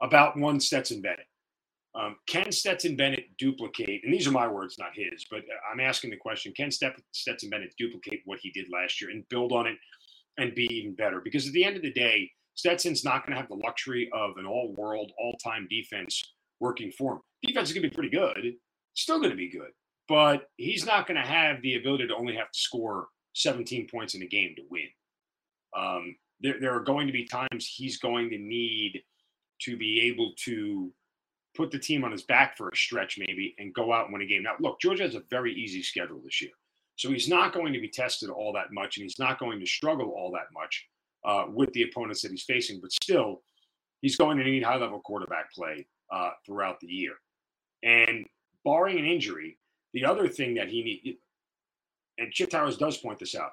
about 0.01 0.37
one 0.37 0.59
Stetson 0.59 1.01
Bennett. 1.01 1.27
Um, 1.95 2.15
can 2.27 2.51
Stetson 2.51 2.95
Bennett 2.95 3.25
duplicate, 3.37 4.01
and 4.03 4.13
these 4.13 4.27
are 4.27 4.31
my 4.31 4.47
words, 4.47 4.77
not 4.79 4.89
his, 4.95 5.25
but 5.29 5.39
uh, 5.41 5.71
I'm 5.71 5.79
asking 5.79 6.09
the 6.09 6.17
question 6.17 6.51
can 6.55 6.71
Stetson 6.71 7.49
Bennett 7.49 7.73
duplicate 7.77 8.21
what 8.25 8.39
he 8.41 8.49
did 8.51 8.65
last 8.71 8.99
year 8.99 9.11
and 9.11 9.27
build 9.29 9.51
on 9.51 9.67
it 9.67 9.77
and 10.37 10.55
be 10.55 10.65
even 10.65 10.95
better? 10.95 11.21
Because 11.23 11.45
at 11.47 11.53
the 11.53 11.63
end 11.63 11.75
of 11.75 11.83
the 11.83 11.93
day, 11.93 12.31
Stetson's 12.55 13.03
not 13.03 13.25
going 13.25 13.35
to 13.35 13.39
have 13.39 13.49
the 13.49 13.63
luxury 13.63 14.09
of 14.13 14.37
an 14.37 14.45
all 14.45 14.73
world, 14.75 15.11
all 15.19 15.35
time 15.43 15.67
defense 15.69 16.21
working 16.59 16.91
for 16.91 17.13
him. 17.13 17.19
Defense 17.43 17.69
is 17.69 17.73
going 17.73 17.83
to 17.83 17.89
be 17.89 17.95
pretty 17.95 18.09
good, 18.09 18.53
still 18.95 19.19
going 19.19 19.31
to 19.31 19.35
be 19.35 19.51
good, 19.51 19.71
but 20.07 20.47
he's 20.57 20.85
not 20.85 21.07
going 21.07 21.21
to 21.21 21.27
have 21.27 21.61
the 21.61 21.75
ability 21.75 22.07
to 22.07 22.15
only 22.15 22.35
have 22.35 22.51
to 22.51 22.59
score 22.59 23.07
17 23.35 23.87
points 23.89 24.15
in 24.15 24.23
a 24.23 24.27
game 24.27 24.53
to 24.55 24.63
win. 24.69 24.87
Um, 25.77 26.15
there, 26.39 26.59
there 26.59 26.75
are 26.75 26.83
going 26.83 27.07
to 27.07 27.13
be 27.13 27.25
times 27.25 27.67
he's 27.67 27.97
going 27.97 28.29
to 28.29 28.37
need 28.37 29.01
to 29.61 29.77
be 29.77 30.01
able 30.01 30.33
to 30.45 30.91
put 31.55 31.71
the 31.71 31.79
team 31.79 32.03
on 32.03 32.11
his 32.11 32.23
back 32.23 32.57
for 32.57 32.69
a 32.69 32.75
stretch, 32.75 33.17
maybe, 33.17 33.55
and 33.59 33.73
go 33.73 33.93
out 33.93 34.05
and 34.05 34.13
win 34.13 34.21
a 34.21 34.25
game. 34.25 34.43
Now, 34.43 34.55
look, 34.59 34.79
Georgia 34.79 35.03
has 35.03 35.15
a 35.15 35.23
very 35.29 35.53
easy 35.53 35.83
schedule 35.83 36.19
this 36.23 36.41
year. 36.41 36.51
So 36.95 37.11
he's 37.11 37.29
not 37.29 37.53
going 37.53 37.73
to 37.73 37.79
be 37.79 37.87
tested 37.87 38.29
all 38.29 38.53
that 38.53 38.71
much, 38.71 38.97
and 38.97 39.03
he's 39.03 39.19
not 39.19 39.39
going 39.39 39.59
to 39.59 39.65
struggle 39.65 40.13
all 40.15 40.31
that 40.31 40.47
much 40.53 40.87
uh, 41.25 41.45
with 41.51 41.71
the 41.73 41.83
opponents 41.83 42.21
that 42.21 42.31
he's 42.31 42.43
facing. 42.43 42.79
But 42.79 42.91
still, 42.91 43.41
he's 44.01 44.15
going 44.15 44.37
to 44.37 44.43
need 44.43 44.63
high 44.63 44.77
level 44.77 44.99
quarterback 44.99 45.51
play 45.53 45.87
uh, 46.11 46.31
throughout 46.45 46.79
the 46.79 46.87
year. 46.87 47.13
And 47.83 48.25
barring 48.63 48.99
an 48.99 49.05
injury, 49.05 49.57
the 49.93 50.05
other 50.05 50.27
thing 50.27 50.55
that 50.55 50.69
he 50.69 50.83
needs, 50.83 51.17
and 52.17 52.31
Chip 52.31 52.51
Towers 52.51 52.77
does 52.77 52.97
point 52.97 53.19
this 53.19 53.35
out, 53.35 53.51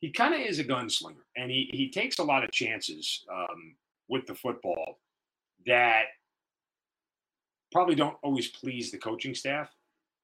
he 0.00 0.10
kind 0.10 0.34
of 0.34 0.40
is 0.40 0.58
a 0.58 0.64
gunslinger, 0.64 1.24
and 1.36 1.50
he 1.50 1.70
he 1.72 1.90
takes 1.90 2.18
a 2.18 2.24
lot 2.24 2.44
of 2.44 2.52
chances 2.52 3.24
um, 3.32 3.74
with 4.08 4.26
the 4.26 4.34
football 4.34 4.98
that 5.68 6.04
probably 7.70 7.94
don't 7.94 8.16
always 8.22 8.48
please 8.48 8.90
the 8.90 8.98
coaching 8.98 9.34
staff. 9.34 9.70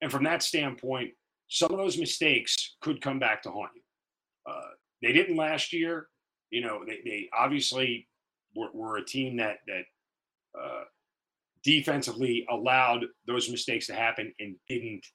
And 0.01 0.11
from 0.11 0.23
that 0.25 0.43
standpoint, 0.43 1.11
some 1.47 1.71
of 1.71 1.77
those 1.77 1.97
mistakes 1.97 2.75
could 2.81 3.01
come 3.01 3.19
back 3.19 3.43
to 3.43 3.51
haunt 3.51 3.71
you. 3.75 3.81
Uh, 4.51 4.71
they 5.01 5.13
didn't 5.13 5.37
last 5.37 5.71
year. 5.71 6.07
You 6.49 6.61
know, 6.61 6.83
they, 6.85 6.99
they 7.05 7.29
obviously 7.37 8.07
were, 8.55 8.69
were, 8.73 8.97
a 8.97 9.05
team 9.05 9.37
that 9.37 9.57
that 9.67 9.83
uh, 10.59 10.83
defensively 11.63 12.45
allowed 12.49 13.05
those 13.27 13.49
mistakes 13.49 13.87
to 13.87 13.93
happen 13.93 14.33
and 14.39 14.55
didn't 14.67 15.05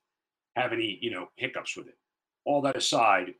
have 0.57 0.73
any, 0.73 0.99
you 1.01 1.11
know, 1.11 1.27
hiccups 1.37 1.77
with 1.77 1.87
it. 1.89 1.97
All 2.45 2.63
that 2.63 2.77
aside, 2.77 3.35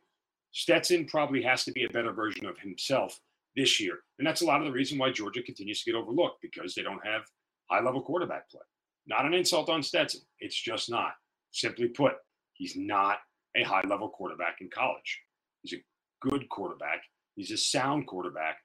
Stetson 0.51 1.05
probably 1.05 1.41
has 1.43 1.63
to 1.65 1.71
be 1.71 1.83
a 1.83 1.89
better 1.89 2.13
version 2.13 2.45
of 2.45 2.57
himself 2.59 3.19
this 3.55 3.79
year. 3.79 3.99
And 4.17 4.27
that's 4.27 4.41
a 4.41 4.45
lot 4.45 4.59
of 4.61 4.65
the 4.65 4.71
reason 4.71 4.97
why 4.97 5.11
Georgia 5.11 5.41
continues 5.41 5.83
to 5.83 5.91
get 5.91 5.97
overlooked 5.97 6.41
because 6.41 6.73
they 6.73 6.83
don't 6.83 7.05
have 7.05 7.23
high 7.69 7.83
level 7.83 8.01
quarterback 8.01 8.49
play. 8.49 8.61
Not 9.07 9.25
an 9.25 9.33
insult 9.33 9.69
on 9.69 9.83
Stetson. 9.83 10.21
It's 10.39 10.59
just 10.59 10.89
not. 10.89 11.13
Simply 11.51 11.87
put, 11.87 12.13
he's 12.53 12.75
not 12.77 13.17
a 13.55 13.63
high 13.63 13.83
level 13.87 14.09
quarterback 14.09 14.57
in 14.61 14.69
college. 14.69 15.21
He's 15.63 15.73
a 15.73 15.83
good 16.21 16.47
quarterback. 16.49 17.01
He's 17.35 17.51
a 17.51 17.57
sound 17.57 18.07
quarterback, 18.07 18.57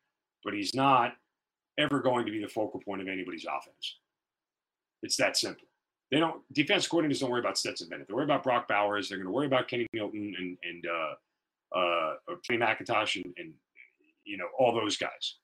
but 0.45 0.55
he's 0.55 0.75
not 0.75 1.15
ever 1.79 2.01
going 2.01 2.27
to 2.27 2.33
be 2.33 2.41
the 2.41 2.49
focal 2.49 2.81
point 2.81 3.03
of 3.03 3.09
anybody's 3.09 3.45
offense. 3.45 3.99
It's 5.03 5.17
that 5.17 5.37
simple. 5.37 5.67
they 6.11 6.19
don't 6.21 6.43
defense 6.53 6.89
coordinators 6.89 7.21
don't 7.21 7.31
worry 7.31 7.41
about 7.41 7.59
Stetson 7.59 7.89
Bennett. 7.89 8.09
They 8.09 8.15
worry 8.15 8.25
about 8.25 8.43
Brock 8.43 8.69
Bowers. 8.69 9.09
They're 9.09 9.19
going 9.19 9.27
to 9.27 9.33
worry 9.33 9.47
about 9.47 9.69
Kenny 9.69 9.87
Milton 9.93 10.35
and 10.39 10.57
and 10.63 10.87
uh, 10.87 11.79
uh, 11.79 12.15
Kenny 12.47 12.61
McIntosh 12.61 13.23
and, 13.23 13.35
and 13.37 13.53
you 14.27 14.37
know 14.37 14.49
all 14.59 14.75
those 14.75 14.97
guys. 14.97 15.37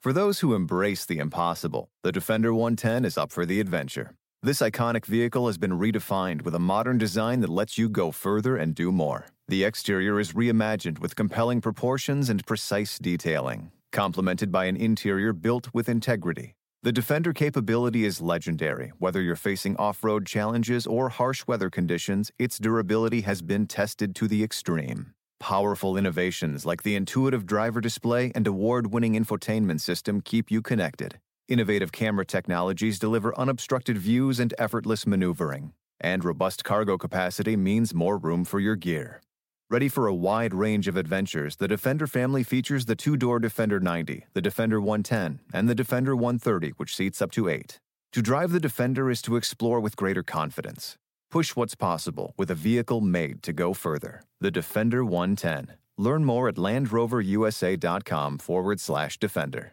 For 0.00 0.12
those 0.12 0.40
who 0.40 0.54
embrace 0.54 1.04
the 1.04 1.18
impossible, 1.18 1.90
the 2.02 2.12
Defender 2.12 2.54
110 2.54 3.04
is 3.04 3.18
up 3.18 3.32
for 3.32 3.44
the 3.44 3.60
adventure. 3.60 4.14
This 4.42 4.60
iconic 4.60 5.04
vehicle 5.04 5.48
has 5.48 5.58
been 5.58 5.72
redefined 5.72 6.42
with 6.42 6.54
a 6.54 6.60
modern 6.60 6.98
design 6.98 7.40
that 7.40 7.50
lets 7.50 7.76
you 7.76 7.88
go 7.88 8.12
further 8.12 8.56
and 8.56 8.74
do 8.74 8.92
more. 8.92 9.26
The 9.48 9.64
exterior 9.64 10.20
is 10.20 10.34
reimagined 10.34 11.00
with 11.00 11.16
compelling 11.16 11.60
proportions 11.60 12.30
and 12.30 12.46
precise 12.46 12.98
detailing, 12.98 13.72
complemented 13.90 14.52
by 14.52 14.66
an 14.66 14.76
interior 14.76 15.32
built 15.32 15.68
with 15.74 15.88
integrity. 15.88 16.54
The 16.84 16.92
Defender 16.92 17.32
capability 17.32 18.04
is 18.04 18.20
legendary. 18.20 18.92
Whether 18.98 19.20
you're 19.20 19.34
facing 19.34 19.76
off 19.76 20.04
road 20.04 20.24
challenges 20.24 20.86
or 20.86 21.08
harsh 21.08 21.44
weather 21.48 21.68
conditions, 21.68 22.30
its 22.38 22.58
durability 22.58 23.22
has 23.22 23.42
been 23.42 23.66
tested 23.66 24.14
to 24.14 24.28
the 24.28 24.44
extreme. 24.44 25.15
Powerful 25.38 25.96
innovations 25.96 26.64
like 26.64 26.82
the 26.82 26.96
intuitive 26.96 27.44
driver 27.44 27.80
display 27.80 28.32
and 28.34 28.46
award 28.46 28.92
winning 28.92 29.12
infotainment 29.12 29.80
system 29.80 30.20
keep 30.20 30.50
you 30.50 30.62
connected. 30.62 31.18
Innovative 31.46 31.92
camera 31.92 32.24
technologies 32.24 32.98
deliver 32.98 33.38
unobstructed 33.38 33.98
views 33.98 34.40
and 34.40 34.54
effortless 34.58 35.06
maneuvering. 35.06 35.72
And 36.00 36.24
robust 36.24 36.64
cargo 36.64 36.96
capacity 36.96 37.56
means 37.56 37.94
more 37.94 38.16
room 38.18 38.44
for 38.44 38.60
your 38.60 38.76
gear. 38.76 39.20
Ready 39.68 39.88
for 39.88 40.06
a 40.06 40.14
wide 40.14 40.54
range 40.54 40.88
of 40.88 40.96
adventures, 40.96 41.56
the 41.56 41.68
Defender 41.68 42.06
family 42.06 42.42
features 42.42 42.86
the 42.86 42.96
two 42.96 43.16
door 43.16 43.38
Defender 43.38 43.78
90, 43.78 44.24
the 44.32 44.40
Defender 44.40 44.80
110, 44.80 45.40
and 45.52 45.68
the 45.68 45.74
Defender 45.74 46.16
130, 46.16 46.70
which 46.76 46.96
seats 46.96 47.20
up 47.20 47.30
to 47.32 47.48
eight. 47.48 47.78
To 48.12 48.22
drive 48.22 48.52
the 48.52 48.60
Defender 48.60 49.10
is 49.10 49.20
to 49.22 49.36
explore 49.36 49.80
with 49.80 49.96
greater 49.96 50.22
confidence. 50.22 50.96
Push 51.30 51.56
what's 51.56 51.74
possible 51.74 52.34
with 52.36 52.50
a 52.50 52.54
vehicle 52.54 53.00
made 53.00 53.42
to 53.42 53.52
go 53.52 53.74
further. 53.74 54.22
The 54.40 54.50
Defender 54.50 55.04
110. 55.04 55.76
Learn 55.98 56.24
more 56.24 56.48
at 56.48 56.56
LandRoverUSA.com 56.56 58.38
forward 58.38 58.80
slash 58.80 59.18
Defender. 59.18 59.72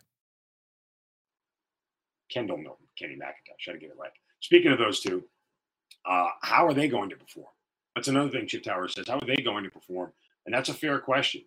Kendall 2.31 2.57
Milton, 2.57 2.87
Kenny 2.97 3.15
McIntosh. 3.15 3.59
Try 3.59 3.73
to 3.73 3.79
get 3.79 3.89
it 3.89 3.97
right. 3.99 4.11
Speaking 4.39 4.71
of 4.71 4.79
those 4.79 4.99
two, 4.99 5.23
uh, 6.05 6.29
how 6.41 6.65
are 6.65 6.73
they 6.73 6.87
going 6.87 7.09
to 7.09 7.15
perform? 7.15 7.47
That's 7.95 8.07
another 8.07 8.29
thing 8.31 8.47
Chip 8.47 8.63
Tower 8.63 8.87
says. 8.87 9.07
How 9.07 9.19
are 9.19 9.27
they 9.27 9.41
going 9.43 9.63
to 9.63 9.69
perform? 9.69 10.11
And 10.45 10.55
that's 10.55 10.69
a 10.69 10.73
fair 10.73 10.99
question. 10.99 11.41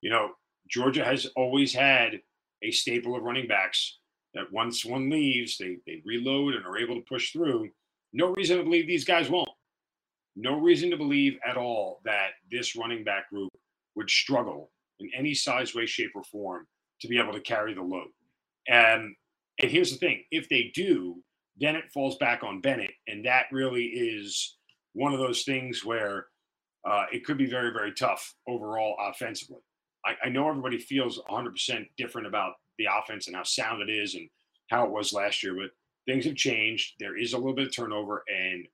You 0.00 0.10
know, 0.10 0.30
Georgia 0.68 1.04
has 1.04 1.26
always 1.36 1.74
had 1.74 2.20
a 2.62 2.70
staple 2.70 3.14
of 3.14 3.22
running 3.22 3.46
backs 3.46 3.98
that 4.34 4.50
once 4.52 4.84
one 4.84 5.10
leaves, 5.10 5.58
they, 5.58 5.78
they 5.86 6.02
reload 6.04 6.54
and 6.54 6.64
are 6.64 6.78
able 6.78 6.94
to 6.94 7.02
push 7.02 7.32
through. 7.32 7.68
No 8.12 8.32
reason 8.34 8.58
to 8.58 8.64
believe 8.64 8.86
these 8.86 9.04
guys 9.04 9.30
won't. 9.30 9.48
No 10.36 10.58
reason 10.58 10.90
to 10.90 10.96
believe 10.96 11.38
at 11.46 11.56
all 11.56 12.00
that 12.04 12.30
this 12.50 12.76
running 12.76 13.04
back 13.04 13.28
group 13.30 13.50
would 13.96 14.10
struggle 14.10 14.70
in 15.00 15.10
any 15.16 15.34
size, 15.34 15.74
way, 15.74 15.86
shape, 15.86 16.12
or 16.14 16.22
form 16.24 16.66
to 17.00 17.08
be 17.08 17.18
able 17.18 17.32
to 17.32 17.40
carry 17.40 17.74
the 17.74 17.82
load. 17.82 18.08
And 18.68 19.14
here's 19.58 19.90
the 19.92 19.98
thing 19.98 20.24
if 20.30 20.48
they 20.48 20.70
do, 20.74 21.22
then 21.58 21.76
it 21.76 21.90
falls 21.92 22.16
back 22.16 22.42
on 22.42 22.60
Bennett. 22.60 22.92
And 23.06 23.24
that 23.26 23.46
really 23.52 23.84
is 23.84 24.56
one 24.92 25.12
of 25.12 25.20
those 25.20 25.42
things 25.42 25.84
where 25.84 26.26
uh, 26.88 27.04
it 27.12 27.24
could 27.24 27.38
be 27.38 27.46
very, 27.46 27.72
very 27.72 27.92
tough 27.92 28.34
overall 28.48 28.96
offensively. 29.00 29.60
I, 30.04 30.14
I 30.24 30.28
know 30.30 30.48
everybody 30.48 30.78
feels 30.78 31.20
100% 31.30 31.86
different 31.96 32.26
about 32.26 32.54
the 32.78 32.86
offense 32.98 33.26
and 33.26 33.36
how 33.36 33.42
sound 33.42 33.82
it 33.82 33.92
is 33.92 34.14
and 34.14 34.28
how 34.70 34.86
it 34.86 34.90
was 34.90 35.12
last 35.12 35.42
year, 35.42 35.54
but 35.54 35.70
things 36.10 36.24
have 36.24 36.34
changed. 36.34 36.94
There 36.98 37.16
is 37.16 37.32
a 37.32 37.38
little 37.38 37.54
bit 37.54 37.68
of 37.68 37.74
turnover. 37.74 38.24
And 38.28 38.66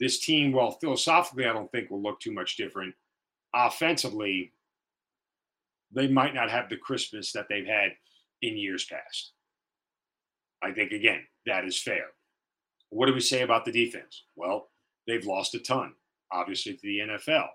this 0.00 0.18
team, 0.18 0.52
well, 0.52 0.72
philosophically, 0.72 1.46
I 1.46 1.52
don't 1.52 1.70
think 1.70 1.90
will 1.90 2.02
look 2.02 2.18
too 2.20 2.32
much 2.32 2.56
different. 2.56 2.94
Offensively, 3.54 4.52
they 5.92 6.08
might 6.08 6.34
not 6.34 6.50
have 6.50 6.68
the 6.68 6.76
crispness 6.76 7.30
that 7.32 7.46
they've 7.48 7.66
had 7.66 7.92
in 8.42 8.56
years 8.56 8.84
past. 8.86 9.32
I 10.62 10.72
think, 10.72 10.90
again, 10.90 11.20
that 11.46 11.64
is 11.64 11.80
fair. 11.80 12.06
What 12.90 13.06
do 13.06 13.14
we 13.14 13.20
say 13.20 13.42
about 13.42 13.64
the 13.64 13.72
defense? 13.72 14.24
Well, 14.34 14.70
they've 15.06 15.24
lost 15.24 15.54
a 15.54 15.60
ton, 15.60 15.92
obviously, 16.32 16.74
to 16.74 16.82
the 16.82 16.98
NFL. 16.98 17.46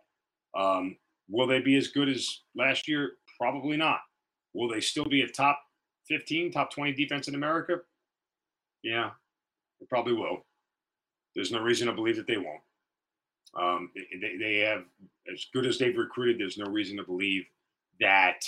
Um, 0.58 0.95
will 1.27 1.47
they 1.47 1.60
be 1.60 1.75
as 1.75 1.89
good 1.89 2.08
as 2.08 2.41
last 2.55 2.88
year? 2.88 3.13
Probably 3.38 3.75
not. 3.75 3.99
Will 4.53 4.69
they 4.69 4.79
still 4.79 5.05
be 5.05 5.21
a 5.21 5.27
top 5.27 5.60
15, 6.08 6.51
top 6.51 6.71
20 6.71 6.93
defense 6.93 7.27
in 7.27 7.36
America? 7.36 7.79
Yeah, 8.84 9.12
they 9.80 9.86
probably 9.88 10.13
will. 10.13 10.46
There's 11.36 11.52
no 11.52 11.62
reason 11.62 11.88
to 11.88 11.94
believe 11.94 12.15
that 12.15 12.28
they 12.28 12.38
won't. 12.38 12.62
Um, 13.60 13.92
they, 13.96 14.38
they 14.38 14.58
have, 14.60 14.84
as 15.32 15.46
good 15.54 15.65
as 15.65 15.78
they've 15.78 15.98
recruited, 15.98 16.39
there's 16.39 16.58
no 16.58 16.68
reason 16.68 16.98
to 16.98 17.04
believe 17.04 17.46
that 18.00 18.39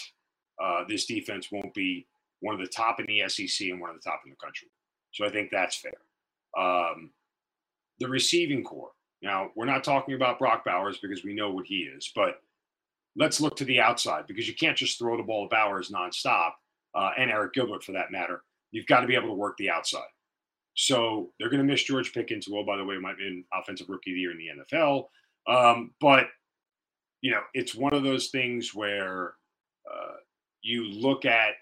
uh, 0.61 0.83
this 0.87 1.05
defense 1.05 1.51
won't 1.51 1.73
be 1.73 2.07
one 2.39 2.55
of 2.55 2.61
the 2.61 2.67
top 2.67 2.99
in 2.99 3.05
the 3.07 3.27
SEC 3.27 3.67
and 3.69 3.79
one 3.79 3.89
of 3.89 3.95
the 3.95 4.01
top 4.01 4.21
in 4.25 4.31
the 4.31 4.37
country. 4.37 4.67
So 5.11 5.25
I 5.25 5.29
think 5.29 5.49
that's 5.51 5.75
fair. 5.75 5.91
Um, 6.57 7.11
the 7.99 8.07
receiving 8.07 8.63
corps. 8.63 8.91
Now, 9.21 9.51
we're 9.55 9.65
not 9.65 9.83
talking 9.83 10.15
about 10.15 10.39
Brock 10.39 10.65
Bowers 10.65 10.97
because 10.97 11.23
we 11.23 11.35
know 11.35 11.51
what 11.51 11.67
he 11.67 11.81
is, 11.95 12.11
but 12.15 12.41
let's 13.15 13.39
look 13.39 13.55
to 13.57 13.65
the 13.65 13.79
outside 13.79 14.25
because 14.27 14.47
you 14.47 14.55
can't 14.55 14.77
just 14.77 14.97
throw 14.97 15.17
the 15.17 15.23
ball 15.23 15.47
to 15.47 15.49
Bowers 15.49 15.91
nonstop 15.91 16.51
uh, 16.95 17.11
and 17.17 17.29
Arik 17.29 17.53
Gilbert 17.53 17.83
for 17.83 17.91
that 17.91 18.11
matter. 18.11 18.43
You've 18.71 18.87
got 18.87 19.01
to 19.01 19.07
be 19.07 19.15
able 19.15 19.27
to 19.27 19.33
work 19.33 19.57
the 19.57 19.69
outside. 19.69 20.01
So 20.75 21.31
they're 21.37 21.49
going 21.49 21.65
to 21.65 21.71
miss 21.71 21.83
George 21.83 22.13
Pickens, 22.13 22.45
who, 22.45 22.57
oh, 22.57 22.63
by 22.63 22.77
the 22.77 22.85
way, 22.85 22.97
might 22.97 23.17
be 23.17 23.27
an 23.27 23.45
offensive 23.53 23.89
rookie 23.89 24.11
of 24.11 24.15
the 24.15 24.21
year 24.21 24.31
in 24.31 24.37
the 24.37 24.77
NFL. 24.77 25.05
Um, 25.47 25.91
but, 25.99 26.27
you 27.21 27.31
know, 27.31 27.41
it's 27.53 27.75
one 27.75 27.93
of 27.93 28.03
those 28.03 28.29
things 28.29 28.73
where 28.73 29.33
uh, 29.91 30.15
you 30.61 30.85
look 30.85 31.25
at 31.25 31.53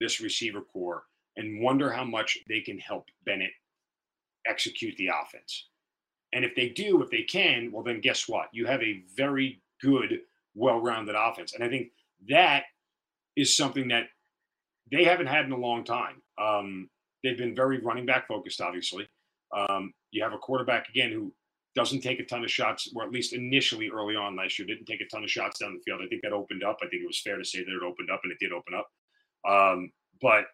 this 0.00 0.20
receiver 0.20 0.60
corps 0.60 1.04
and 1.36 1.62
wonder 1.62 1.90
how 1.90 2.04
much 2.04 2.38
they 2.48 2.60
can 2.60 2.78
help 2.78 3.06
Bennett 3.24 3.52
execute 4.46 4.96
the 4.96 5.08
offense. 5.08 5.68
And 6.32 6.44
if 6.44 6.54
they 6.54 6.70
do, 6.70 7.02
if 7.02 7.10
they 7.10 7.22
can, 7.22 7.70
well, 7.72 7.82
then 7.82 8.00
guess 8.00 8.28
what? 8.28 8.48
You 8.52 8.66
have 8.66 8.82
a 8.82 9.02
very 9.16 9.60
good, 9.80 10.20
well 10.54 10.80
rounded 10.80 11.14
offense. 11.18 11.54
And 11.54 11.62
I 11.62 11.68
think 11.68 11.88
that 12.28 12.64
is 13.36 13.56
something 13.56 13.88
that 13.88 14.04
they 14.90 15.04
haven't 15.04 15.26
had 15.26 15.44
in 15.44 15.52
a 15.52 15.56
long 15.56 15.84
time. 15.84 16.22
Um, 16.38 16.88
they've 17.22 17.38
been 17.38 17.54
very 17.54 17.78
running 17.78 18.06
back 18.06 18.26
focused, 18.26 18.60
obviously. 18.60 19.08
Um, 19.56 19.92
you 20.10 20.22
have 20.22 20.32
a 20.32 20.38
quarterback, 20.38 20.88
again, 20.88 21.12
who 21.12 21.32
doesn't 21.74 22.02
take 22.02 22.20
a 22.20 22.24
ton 22.24 22.44
of 22.44 22.50
shots, 22.50 22.90
or 22.94 23.02
at 23.02 23.12
least 23.12 23.32
initially 23.32 23.90
early 23.90 24.14
on 24.14 24.36
last 24.36 24.58
year, 24.58 24.66
didn't 24.66 24.86
take 24.86 25.00
a 25.00 25.06
ton 25.06 25.24
of 25.24 25.30
shots 25.30 25.58
down 25.58 25.74
the 25.74 25.80
field. 25.80 26.00
I 26.04 26.08
think 26.08 26.22
that 26.22 26.32
opened 26.32 26.62
up. 26.62 26.78
I 26.82 26.86
think 26.88 27.02
it 27.02 27.06
was 27.06 27.20
fair 27.20 27.38
to 27.38 27.44
say 27.44 27.60
that 27.60 27.70
it 27.70 27.82
opened 27.82 28.10
up, 28.10 28.20
and 28.24 28.32
it 28.32 28.38
did 28.40 28.52
open 28.52 28.74
up. 28.74 28.88
Um, 29.48 29.90
but 30.20 30.44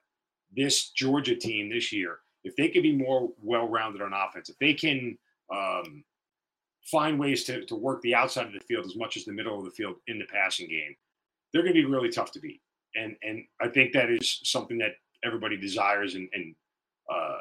this 0.55 0.91
Georgia 0.91 1.37
team 1.37 1.69
this 1.69 1.93
year, 1.93 2.19
if 2.45 2.55
they 2.57 2.69
can 2.69 2.83
be 2.83 2.97
more 2.97 3.31
well-rounded 3.43 4.01
on 4.01 4.13
offense, 4.13 4.49
if 4.49 4.59
they 4.59 4.75
can 4.75 5.19
um, 5.55 6.05
find 6.85 7.19
ways 7.19 7.45
to, 7.45 7.65
to 7.67 7.75
work 7.75 8.01
the 8.03 8.15
outside 8.15 8.47
of 8.47 8.53
the 8.53 8.61
field 8.61 8.87
as 8.87 8.97
much 8.97 9.17
as 9.17 9.25
the 9.25 9.33
middle 9.33 9.59
of 9.59 9.65
the 9.65 9.71
field 9.71 9.97
in 10.07 10.19
the 10.19 10.25
passing 10.27 10.69
game, 10.69 10.95
they're 11.53 11.63
going 11.63 11.75
to 11.75 11.81
be 11.81 11.85
really 11.85 12.11
tough 12.11 12.33
to 12.33 12.41
beat. 12.41 12.61
And 12.95 13.17
and 13.23 13.45
I 13.61 13.69
think 13.69 13.93
that 13.93 14.11
is 14.11 14.41
something 14.45 14.79
that 14.79 14.93
everybody 15.25 15.57
desires 15.57 16.15
and, 16.15 16.29
and 16.33 16.55
uh, 17.13 17.41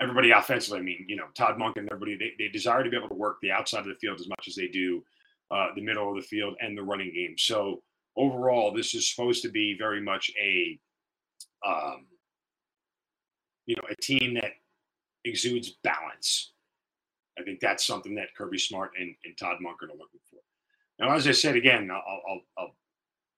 everybody 0.00 0.30
offensively. 0.30 0.80
I 0.80 0.82
mean, 0.82 1.06
you 1.08 1.16
know, 1.16 1.26
Todd 1.34 1.58
Monken 1.58 1.78
and 1.78 1.92
everybody 1.92 2.16
they, 2.16 2.32
they 2.38 2.50
desire 2.50 2.82
to 2.82 2.90
be 2.90 2.96
able 2.96 3.08
to 3.08 3.14
work 3.14 3.38
the 3.42 3.50
outside 3.50 3.80
of 3.80 3.86
the 3.86 3.94
field 3.94 4.20
as 4.20 4.28
much 4.28 4.46
as 4.48 4.54
they 4.54 4.68
do 4.68 5.02
uh, 5.50 5.68
the 5.74 5.82
middle 5.82 6.08
of 6.08 6.16
the 6.16 6.26
field 6.26 6.54
and 6.60 6.76
the 6.76 6.82
running 6.82 7.12
game. 7.12 7.34
So 7.36 7.82
overall, 8.16 8.72
this 8.72 8.94
is 8.94 9.10
supposed 9.10 9.42
to 9.42 9.50
be 9.50 9.76
very 9.78 10.00
much 10.00 10.30
a, 10.40 10.78
um, 11.66 12.06
you 13.66 13.76
know, 13.76 13.82
a 13.90 13.96
team 14.00 14.34
that 14.34 14.52
exudes 15.24 15.76
balance. 15.82 16.52
I 17.38 17.42
think 17.42 17.60
that's 17.60 17.86
something 17.86 18.14
that 18.16 18.34
Kirby 18.36 18.58
Smart 18.58 18.92
and, 18.98 19.14
and 19.24 19.36
Todd 19.38 19.56
Monken 19.62 19.88
are 19.88 19.98
looking 19.98 20.20
for. 20.30 20.40
Now, 20.98 21.14
as 21.14 21.26
I 21.26 21.32
said 21.32 21.56
again, 21.56 21.90
I'll, 21.90 22.22
I'll, 22.28 22.40
I'll 22.58 22.76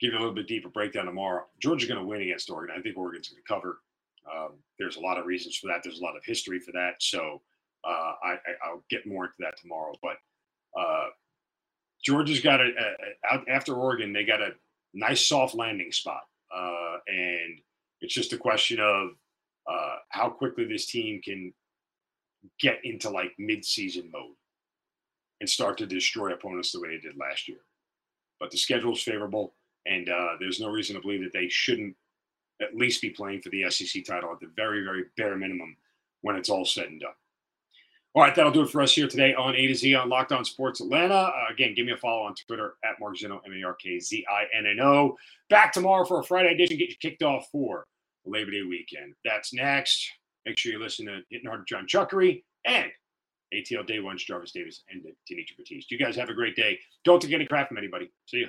give 0.02 0.12
you 0.12 0.18
a 0.18 0.20
little 0.20 0.34
bit 0.34 0.48
deeper 0.48 0.68
breakdown 0.68 1.06
tomorrow. 1.06 1.44
Georgia's 1.60 1.88
going 1.88 2.00
to 2.00 2.06
win 2.06 2.22
against 2.22 2.50
Oregon. 2.50 2.74
I 2.76 2.82
think 2.82 2.98
Oregon's 2.98 3.28
going 3.28 3.42
to 3.42 3.48
cover. 3.48 3.80
Um, 4.30 4.54
there's 4.78 4.96
a 4.96 5.00
lot 5.00 5.18
of 5.18 5.26
reasons 5.26 5.56
for 5.56 5.68
that. 5.68 5.80
There's 5.82 6.00
a 6.00 6.02
lot 6.02 6.16
of 6.16 6.24
history 6.24 6.58
for 6.58 6.72
that. 6.72 6.94
So 6.98 7.40
uh, 7.84 8.12
I, 8.24 8.36
will 8.72 8.84
get 8.90 9.06
more 9.06 9.24
into 9.24 9.36
that 9.40 9.56
tomorrow. 9.60 9.94
But 10.02 10.16
uh, 10.78 11.06
Georgia's 12.04 12.40
got 12.40 12.60
a, 12.60 12.64
a, 12.64 13.36
a, 13.36 13.50
after 13.50 13.74
Oregon, 13.74 14.12
they 14.12 14.24
got 14.24 14.42
a 14.42 14.50
nice 14.92 15.24
soft 15.24 15.54
landing 15.54 15.92
spot, 15.92 16.22
uh, 16.54 16.96
and 17.06 17.60
it's 18.00 18.14
just 18.14 18.32
a 18.32 18.38
question 18.38 18.80
of 18.80 19.10
uh, 19.70 19.96
how 20.08 20.28
quickly 20.28 20.64
this 20.64 20.86
team 20.86 21.20
can 21.22 21.52
get 22.60 22.80
into 22.82 23.08
like 23.08 23.32
mid-season 23.38 24.10
mode 24.12 24.34
and 25.40 25.48
start 25.48 25.78
to 25.78 25.86
destroy 25.86 26.32
opponents 26.32 26.72
the 26.72 26.80
way 26.80 26.88
they 26.88 26.98
did 26.98 27.16
last 27.16 27.48
year. 27.48 27.58
But 28.40 28.50
the 28.50 28.58
schedule 28.58 28.92
is 28.92 29.02
favorable, 29.02 29.54
and 29.86 30.08
uh, 30.08 30.30
there's 30.40 30.60
no 30.60 30.70
reason 30.70 30.96
to 30.96 31.02
believe 31.02 31.22
that 31.22 31.32
they 31.32 31.48
shouldn't 31.48 31.96
at 32.60 32.76
least 32.76 33.02
be 33.02 33.10
playing 33.10 33.42
for 33.42 33.50
the 33.50 33.68
SEC 33.70 34.04
title 34.04 34.30
at 34.32 34.40
the 34.40 34.50
very, 34.54 34.84
very 34.84 35.04
bare 35.16 35.36
minimum 35.36 35.76
when 36.20 36.36
it's 36.36 36.48
all 36.48 36.64
said 36.64 36.86
and 36.86 37.00
done. 37.00 37.10
All 38.14 38.22
right, 38.22 38.34
that'll 38.34 38.52
do 38.52 38.60
it 38.62 38.70
for 38.70 38.82
us 38.82 38.92
here 38.92 39.08
today 39.08 39.34
on 39.34 39.56
A 39.56 39.66
to 39.68 39.74
Z 39.74 39.94
on 39.94 40.10
Locked 40.10 40.32
On 40.32 40.44
Sports 40.44 40.82
Atlanta. 40.82 41.14
Uh, 41.14 41.32
again, 41.50 41.74
give 41.74 41.86
me 41.86 41.92
a 41.92 41.96
follow 41.96 42.22
on 42.24 42.34
Twitter 42.46 42.74
at 42.84 43.00
Mark 43.00 43.16
Zinno, 43.16 43.40
M 43.46 43.52
A 43.54 43.66
R 43.66 43.74
K 43.74 43.98
Z 43.98 44.26
I 44.30 44.44
N 44.56 44.66
N 44.66 44.80
O. 44.80 45.16
Back 45.48 45.72
tomorrow 45.72 46.04
for 46.04 46.20
a 46.20 46.24
Friday 46.24 46.52
edition, 46.52 46.76
get 46.76 46.90
you 46.90 46.96
kicked 47.00 47.22
off 47.22 47.48
for 47.50 47.86
Labor 48.26 48.50
Day 48.50 48.62
weekend. 48.68 49.14
That's 49.24 49.54
next. 49.54 50.06
Make 50.44 50.58
sure 50.58 50.72
you 50.72 50.78
listen 50.78 51.06
to 51.06 51.20
Hitting 51.30 51.48
Hard 51.48 51.66
John 51.66 51.86
Chuckery 51.86 52.42
and 52.66 52.90
ATL 53.54 53.86
Day 53.86 54.00
One, 54.00 54.18
Jarvis 54.18 54.52
Davis, 54.52 54.82
and 54.90 55.02
Tanisha 55.02 55.56
Batiste. 55.56 55.90
You 55.90 55.98
guys 55.98 56.16
have 56.16 56.28
a 56.28 56.34
great 56.34 56.54
day. 56.54 56.78
Don't 57.04 57.20
take 57.20 57.32
any 57.32 57.46
crap 57.46 57.68
from 57.68 57.78
anybody. 57.78 58.10
See 58.26 58.38
you. 58.38 58.48